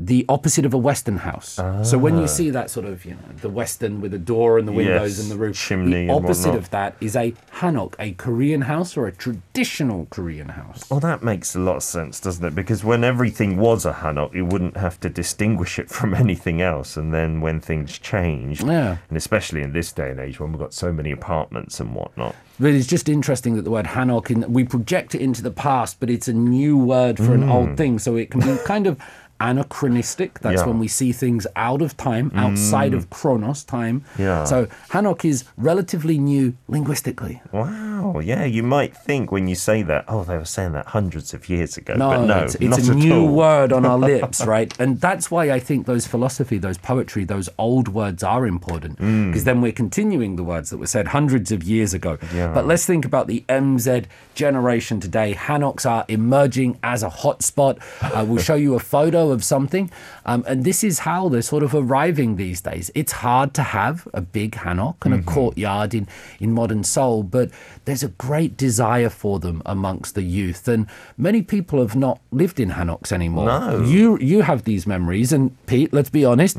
the 0.00 0.24
opposite 0.28 0.64
of 0.64 0.72
a 0.72 0.78
Western 0.78 1.16
house. 1.16 1.58
So 1.82 1.98
when 1.98 2.14
Ah. 2.14 2.20
you 2.20 2.28
see 2.28 2.50
that 2.50 2.70
sort 2.70 2.86
of, 2.86 3.04
you 3.04 3.12
know, 3.12 3.18
the 3.40 3.48
Western 3.48 4.00
with 4.00 4.12
the 4.12 4.18
door 4.18 4.56
and 4.56 4.68
the 4.68 4.72
windows 4.72 5.18
Yes, 5.18 5.22
and 5.22 5.28
the 5.30 5.36
roof, 5.36 5.56
chimney 5.56 6.06
the 6.06 6.12
opposite 6.12 6.54
of 6.54 6.70
that 6.70 6.94
is 7.00 7.16
a 7.16 7.34
Hanok, 7.56 7.94
a 7.98 8.12
Korean 8.12 8.60
house 8.62 8.96
or 8.96 9.08
a 9.08 9.12
traditional 9.12 10.06
Korean 10.10 10.50
house. 10.50 10.88
Well, 10.88 11.00
that 11.00 11.24
makes 11.24 11.56
a 11.56 11.58
lot 11.58 11.76
of 11.76 11.82
sense, 11.82 12.20
doesn't 12.20 12.44
it? 12.44 12.54
Because 12.54 12.84
when 12.84 13.02
everything 13.02 13.56
was 13.56 13.84
a 13.84 13.92
hanok, 13.92 14.34
you 14.34 14.44
wouldn't 14.44 14.76
have 14.76 15.00
to 15.00 15.08
distinguish 15.08 15.78
it 15.80 15.88
from 15.90 16.14
anything 16.24 16.62
else. 16.62 16.96
And 16.96 17.12
then 17.12 17.40
when 17.40 17.58
things 17.60 17.98
changed, 17.98 18.64
Yeah. 18.64 18.98
and 19.08 19.16
especially 19.16 19.62
in 19.62 19.72
this 19.72 19.90
day 19.90 20.10
and 20.10 20.20
age 20.20 20.38
when 20.38 20.52
we've 20.52 20.60
got 20.60 20.72
so 20.72 20.92
many 20.92 21.10
apartments 21.10 21.80
and 21.80 21.92
whatnot. 21.94 22.36
But 22.60 22.70
it's 22.72 22.86
just 22.86 23.08
interesting 23.08 23.54
that 23.56 23.62
the 23.62 23.70
word 23.70 23.86
Hanok, 23.86 24.30
in, 24.30 24.52
we 24.52 24.62
project 24.64 25.14
it 25.16 25.20
into 25.20 25.42
the 25.42 25.50
past, 25.50 25.98
but 25.98 26.08
it's 26.10 26.28
a 26.28 26.32
new 26.32 26.76
word 26.76 27.16
for 27.18 27.34
an 27.34 27.48
old 27.48 27.76
thing. 27.76 27.98
So 27.98 28.14
it 28.16 28.30
can 28.30 28.40
be 28.40 28.56
kind 28.64 28.86
of 28.86 28.96
anachronistic. 29.40 30.40
That's 30.40 30.58
Yeah. 30.60 30.64
Mm. 30.64 30.68
when 30.68 30.78
we 30.78 30.88
see 30.88 31.12
things 31.12 31.46
out 31.56 31.82
of 31.82 31.96
time, 31.96 32.30
outside 32.34 32.94
of 32.94 33.10
chronos 33.10 33.64
time. 33.64 34.04
Yeah. 34.18 34.44
So 34.44 34.66
Hanok 34.90 35.24
is 35.24 35.44
relatively 35.56 36.18
new 36.18 36.54
linguistically. 36.68 37.40
Wow, 37.52 38.20
yeah, 38.20 38.44
you 38.44 38.62
might 38.62 38.96
think 38.96 39.30
when 39.32 39.48
you 39.48 39.54
say 39.54 39.82
that, 39.82 40.04
oh, 40.08 40.24
they 40.24 40.36
were 40.38 40.44
saying 40.44 40.72
that 40.72 40.86
hundreds 40.86 41.34
of 41.34 41.48
years 41.48 41.76
ago. 41.76 41.94
No, 41.94 42.10
but 42.10 42.24
no, 42.26 42.38
it's, 42.44 42.54
it's 42.56 42.86
not 42.88 42.88
a 42.88 42.94
new 42.94 43.22
all. 43.26 43.34
word 43.34 43.72
on 43.72 43.84
our 43.84 43.98
lips, 43.98 44.44
right? 44.54 44.72
And 44.80 45.00
that's 45.00 45.30
why 45.30 45.50
I 45.50 45.58
think 45.60 45.86
those 45.86 46.06
philosophy, 46.06 46.58
those 46.58 46.78
poetry, 46.78 47.24
those 47.24 47.48
old 47.58 47.88
words 47.88 48.22
are 48.22 48.46
important 48.46 48.98
Mm. 48.98 49.26
because 49.28 49.44
then 49.44 49.60
we're 49.60 49.72
continuing 49.72 50.36
the 50.36 50.42
words 50.44 50.70
that 50.70 50.78
were 50.78 50.86
said 50.86 51.08
hundreds 51.08 51.52
of 51.52 51.62
years 51.62 51.94
ago. 51.94 52.18
Yeah. 52.34 52.52
But 52.52 52.66
let's 52.66 52.84
think 52.86 53.04
about 53.04 53.26
the 53.26 53.44
MZ 53.48 54.06
generation 54.34 55.00
today. 55.00 55.34
Hanoks 55.34 55.84
are 55.88 56.04
emerging 56.08 56.78
as 56.82 57.02
a 57.02 57.08
hotspot. 57.10 57.78
Uh, 58.02 58.24
we'll 58.24 58.42
show 58.50 58.54
you 58.54 58.74
a 58.74 58.80
photo 58.80 59.27
of 59.32 59.42
something. 59.44 59.90
Um, 60.26 60.44
and 60.46 60.64
this 60.64 60.82
is 60.84 61.00
how 61.00 61.28
they're 61.28 61.42
sort 61.42 61.62
of 61.62 61.74
arriving 61.74 62.36
these 62.36 62.60
days. 62.60 62.90
It's 62.94 63.12
hard 63.12 63.54
to 63.54 63.62
have 63.62 64.06
a 64.14 64.20
big 64.20 64.52
Hanok 64.52 64.96
and 65.04 65.14
Mm-hmm. 65.14 65.28
a 65.28 65.32
courtyard 65.32 65.94
in, 65.94 66.06
in 66.40 66.52
modern 66.52 66.84
Seoul, 66.84 67.22
but 67.22 67.50
there's 67.84 68.02
a 68.02 68.08
great 68.08 68.56
desire 68.56 69.08
for 69.10 69.38
them 69.38 69.62
amongst 69.66 70.14
the 70.14 70.22
youth. 70.22 70.68
And 70.68 70.86
many 71.16 71.42
people 71.42 71.80
have 71.80 71.96
not 71.96 72.20
lived 72.30 72.60
in 72.60 72.70
Hanoks 72.70 73.12
anymore. 73.12 73.46
No. 73.46 73.82
You, 73.84 74.18
you 74.18 74.42
have 74.42 74.64
these 74.64 74.86
memories. 74.86 75.32
And 75.32 75.56
Pete, 75.66 75.92
let's 75.92 76.10
be 76.10 76.24
honest, 76.24 76.56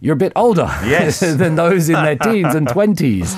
you're 0.00 0.14
a 0.14 0.16
bit 0.16 0.32
older 0.36 0.64
Mm-hmm. 0.64 0.90
Yes. 0.90 1.20
than 1.40 1.54
those 1.56 1.88
in 1.88 1.94
their 1.94 2.16
teens 2.26 2.54
and 2.54 2.66
20s. 2.66 3.36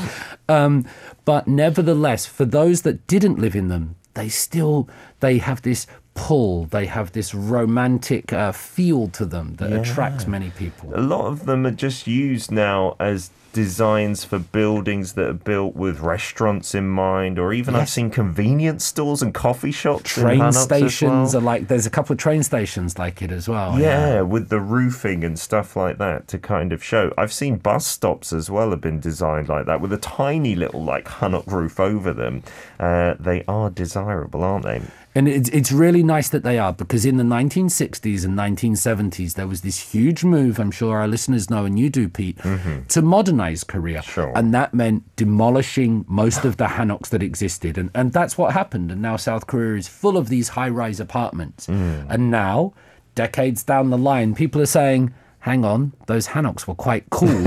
Um, 0.49 0.85
but 1.25 1.47
nevertheless, 1.47 2.27
for 2.27 2.45
those 2.45 2.83
that 2.83 3.07
didn't 3.07 3.38
live 3.38 3.55
in 3.55 3.68
them, 3.68 3.95
they 4.14 4.29
still 4.29 4.88
they 5.21 5.38
have 5.38 5.62
this 5.62 5.87
pull. 6.14 6.64
They 6.66 6.87
have 6.87 7.12
this 7.12 7.35
romantic 7.35 8.33
uh, 8.33 8.53
feel 8.53 9.09
to 9.09 9.25
them 9.25 9.57
that 9.57 9.72
attracts 9.72 10.27
many 10.27 10.51
people. 10.51 10.92
A 10.94 11.01
lot 11.01 11.27
of 11.27 11.46
them 11.46 11.66
are 11.66 11.70
just 11.70 12.07
used 12.07 12.51
now 12.51 12.96
as 13.01 13.31
designs 13.53 14.25
for 14.25 14.38
buildings 14.38 15.12
that 15.12 15.27
are 15.27 15.33
built 15.35 15.77
with 15.77 16.01
restaurants 16.01 16.75
in 16.75 16.88
mind, 16.88 17.38
or 17.38 17.53
even 17.53 17.75
I've 17.75 17.88
seen 17.88 18.11
convenience 18.11 18.85
stores 18.85 19.22
and 19.22 19.33
coffee 19.33 19.72
shops. 19.72 20.16
in 20.16 20.25
Train 20.25 20.53
stations 20.53 21.35
well. 21.35 21.42
are 21.42 21.44
like 21.44 21.68
there's 21.68 21.87
a 21.87 21.90
couple 21.90 22.14
of 22.14 22.18
train 22.18 22.42
stations 22.42 22.98
like 22.98 23.22
it 23.22 23.31
as 23.31 23.48
well. 23.48 23.79
Yeah, 23.79 24.22
with 24.22 24.48
the 24.48 24.61
roofing 24.61 25.22
and 25.25 25.38
stuff 25.38 25.77
like 25.77 25.98
that 25.98 26.29
to 26.29 26.38
kind 26.38 26.72
of 26.72 26.83
show. 26.83 27.12
I've 27.18 27.33
seen 27.33 27.57
bus 27.57 27.87
stops 27.87 28.33
as 28.33 28.51
well 28.51 28.70
have 28.70 28.81
been 28.81 29.01
designed 29.01 29.48
like 29.48 29.66
that 29.66 29.81
with 29.81 29.92
a 29.92 29.98
tiny 29.98 30.55
little 30.55 30.83
like 30.83 31.05
Hanok 31.05 31.46
roof 31.46 31.79
over 31.79 32.12
them. 32.12 32.42
Uh, 32.81 33.14
they 33.20 33.44
are 33.46 33.70
desirable, 33.70 34.42
aren't 34.42 34.64
they? 34.64 34.83
And 35.14 35.29
it's, 35.29 35.48
it's 35.51 35.70
really 35.70 36.03
nice 36.03 36.29
that 36.31 36.42
they 36.42 36.59
are 36.59 36.72
because 36.72 37.05
in 37.05 37.18
the 37.18 37.25
1960s 37.25 38.25
and 38.25 38.37
1970s, 38.38 39.35
there 39.35 39.46
was 39.46 39.61
this 39.61 39.92
huge 39.92 40.25
move, 40.25 40.59
I'm 40.59 40.70
sure 40.70 40.98
our 40.98 41.09
listeners 41.09 41.51
know, 41.51 41.64
and 41.64 41.79
you 41.79 41.90
do, 41.90 42.09
Pete, 42.09 42.38
mm-hmm. 42.38 42.85
to 42.85 43.03
modernize 43.03 43.62
Korea. 43.62 44.03
Sure. 44.03 44.33
And 44.35 44.55
that 44.55 44.72
meant 44.72 45.05
demolishing 45.16 46.05
most 46.09 46.44
of 46.44 46.57
the 46.57 46.64
Hanoks 46.64 47.11
that 47.11 47.22
existed. 47.22 47.77
And, 47.77 47.90
and 47.94 48.12
that's 48.12 48.38
what 48.38 48.55
happened. 48.55 48.90
And 48.90 49.03
now 49.03 49.16
South 49.16 49.46
Korea 49.46 49.77
is 49.77 49.87
full 49.87 50.16
of 50.16 50.29
these 50.29 50.51
high 50.51 50.70
rise 50.70 50.98
apartments. 50.98 51.66
Mm. 51.66 52.07
And 52.09 52.31
now, 52.31 52.72
decades 53.14 53.62
down 53.62 53.90
the 53.90 53.98
line, 53.98 54.35
people 54.35 54.62
are 54.62 54.66
saying, 54.66 55.12
hang 55.42 55.64
on, 55.64 55.92
those 56.07 56.28
Hanoks 56.28 56.68
were 56.68 56.74
quite 56.74 57.09
cool. 57.11 57.28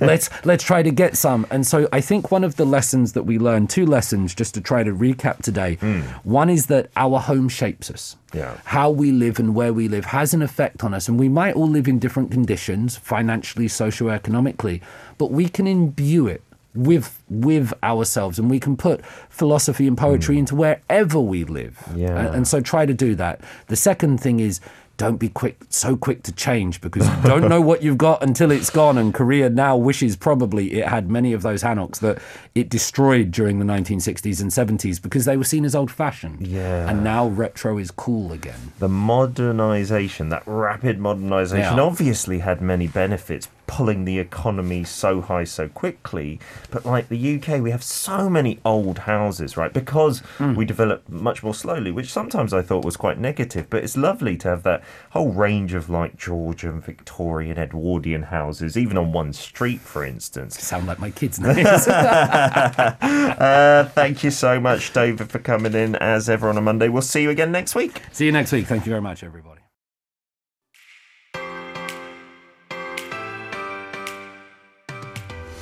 let's 0.00 0.28
let's 0.44 0.64
try 0.64 0.82
to 0.82 0.90
get 0.90 1.16
some. 1.16 1.46
And 1.50 1.66
so 1.66 1.88
I 1.92 2.00
think 2.00 2.30
one 2.30 2.44
of 2.44 2.56
the 2.56 2.64
lessons 2.64 3.12
that 3.12 3.22
we 3.22 3.38
learned, 3.38 3.70
two 3.70 3.86
lessons 3.86 4.34
just 4.34 4.54
to 4.54 4.60
try 4.60 4.82
to 4.82 4.90
recap 4.92 5.42
today. 5.42 5.74
Hmm. 5.76 6.00
One 6.24 6.50
is 6.50 6.66
that 6.66 6.90
our 6.96 7.20
home 7.20 7.48
shapes 7.48 7.90
us. 7.90 8.16
Yeah. 8.32 8.56
How 8.64 8.90
we 8.90 9.12
live 9.12 9.38
and 9.38 9.54
where 9.54 9.72
we 9.72 9.86
live 9.88 10.06
has 10.06 10.34
an 10.34 10.42
effect 10.42 10.82
on 10.82 10.94
us. 10.94 11.08
And 11.08 11.18
we 11.18 11.28
might 11.28 11.54
all 11.54 11.68
live 11.68 11.86
in 11.88 11.98
different 11.98 12.30
conditions, 12.30 12.96
financially, 12.96 13.66
socioeconomically, 13.66 14.80
but 15.18 15.30
we 15.30 15.48
can 15.48 15.66
imbue 15.66 16.26
it 16.26 16.42
with 16.74 17.22
with 17.30 17.72
ourselves 17.82 18.38
and 18.38 18.50
we 18.50 18.60
can 18.60 18.76
put 18.76 19.04
philosophy 19.30 19.86
and 19.86 19.96
poetry 19.96 20.34
hmm. 20.36 20.40
into 20.40 20.54
wherever 20.54 21.20
we 21.20 21.44
live. 21.44 21.82
Yeah. 21.94 22.18
And, 22.18 22.34
and 22.36 22.48
so 22.48 22.60
try 22.60 22.86
to 22.86 22.94
do 22.94 23.14
that. 23.16 23.40
The 23.68 23.76
second 23.76 24.20
thing 24.20 24.40
is 24.40 24.60
don't 24.96 25.16
be 25.18 25.28
quick 25.28 25.58
so 25.68 25.96
quick 25.96 26.22
to 26.22 26.32
change 26.32 26.80
because 26.80 27.06
you 27.06 27.22
don't 27.22 27.48
know 27.48 27.60
what 27.60 27.82
you've 27.82 27.98
got 27.98 28.22
until 28.22 28.50
it's 28.50 28.70
gone 28.70 28.96
and 28.96 29.12
Korea 29.12 29.50
now 29.50 29.76
wishes 29.76 30.16
probably 30.16 30.72
it 30.80 30.88
had 30.88 31.10
many 31.10 31.32
of 31.32 31.42
those 31.42 31.62
Hanoks 31.62 31.98
that 32.00 32.18
it 32.54 32.68
destroyed 32.70 33.30
during 33.30 33.58
the 33.58 33.64
1960s 33.66 34.40
and 34.40 34.50
70s 34.50 35.00
because 35.02 35.24
they 35.26 35.36
were 35.36 35.44
seen 35.44 35.64
as 35.64 35.74
old 35.74 35.90
fashioned. 35.90 36.46
Yeah. 36.46 36.88
And 36.88 37.04
now 37.04 37.26
retro 37.28 37.76
is 37.78 37.90
cool 37.90 38.32
again. 38.32 38.72
The 38.78 38.88
modernization, 38.88 40.30
that 40.30 40.42
rapid 40.46 40.98
modernization, 40.98 41.76
Yeah. 41.76 41.82
obviously 41.82 42.38
had 42.40 42.60
many 42.62 42.86
benefits, 42.86 43.48
pulling 43.66 44.04
the 44.04 44.18
economy 44.18 44.84
so 44.84 45.20
high 45.20 45.44
so 45.44 45.68
quickly. 45.68 46.38
But 46.70 46.84
like 46.84 47.08
the 47.08 47.36
UK, 47.36 47.60
we 47.60 47.70
have 47.70 47.82
so 47.82 48.30
many 48.30 48.60
old 48.64 49.00
houses, 49.00 49.56
right? 49.56 49.72
Because 49.72 50.22
we 50.38 50.64
develop 50.64 51.08
much 51.08 51.42
more 51.42 51.54
slowly, 51.54 51.90
which 51.90 52.12
sometimes 52.12 52.52
I 52.52 52.62
thought 52.62 52.84
was 52.84 52.96
quite 52.96 53.18
negative. 53.18 53.68
But 53.70 53.84
it's 53.84 53.96
lovely 53.96 54.36
to 54.38 54.48
have 54.48 54.62
that 54.64 54.82
whole 55.10 55.32
range 55.32 55.74
of 55.74 55.90
like 55.90 56.16
Georgian, 56.16 56.80
Victorian, 56.80 57.58
Edwardian 57.58 58.24
houses, 58.24 58.76
even 58.76 58.96
on 58.96 59.12
one 59.12 59.32
street, 59.32 59.80
for 59.80 60.04
instance. 60.04 60.60
Sound 60.60 60.86
like 60.86 60.98
my 60.98 61.10
kids' 61.10 61.40
names. 61.40 61.88
Uh, 61.88 63.90
thank 63.94 64.24
you 64.24 64.30
so 64.30 64.60
much, 64.60 64.92
David, 64.92 65.30
for 65.30 65.38
coming 65.38 65.74
in 65.74 65.96
as 65.96 66.28
ever 66.28 66.48
on 66.48 66.56
a 66.56 66.60
Monday. 66.60 66.88
We'll 66.88 67.02
see 67.02 67.22
you 67.22 67.30
again 67.30 67.52
next 67.52 67.74
week. 67.74 68.02
See 68.12 68.26
you 68.26 68.32
next 68.32 68.52
week. 68.52 68.66
Thank 68.66 68.86
you 68.86 68.90
very 68.90 69.02
much, 69.02 69.22
everybody. 69.22 69.65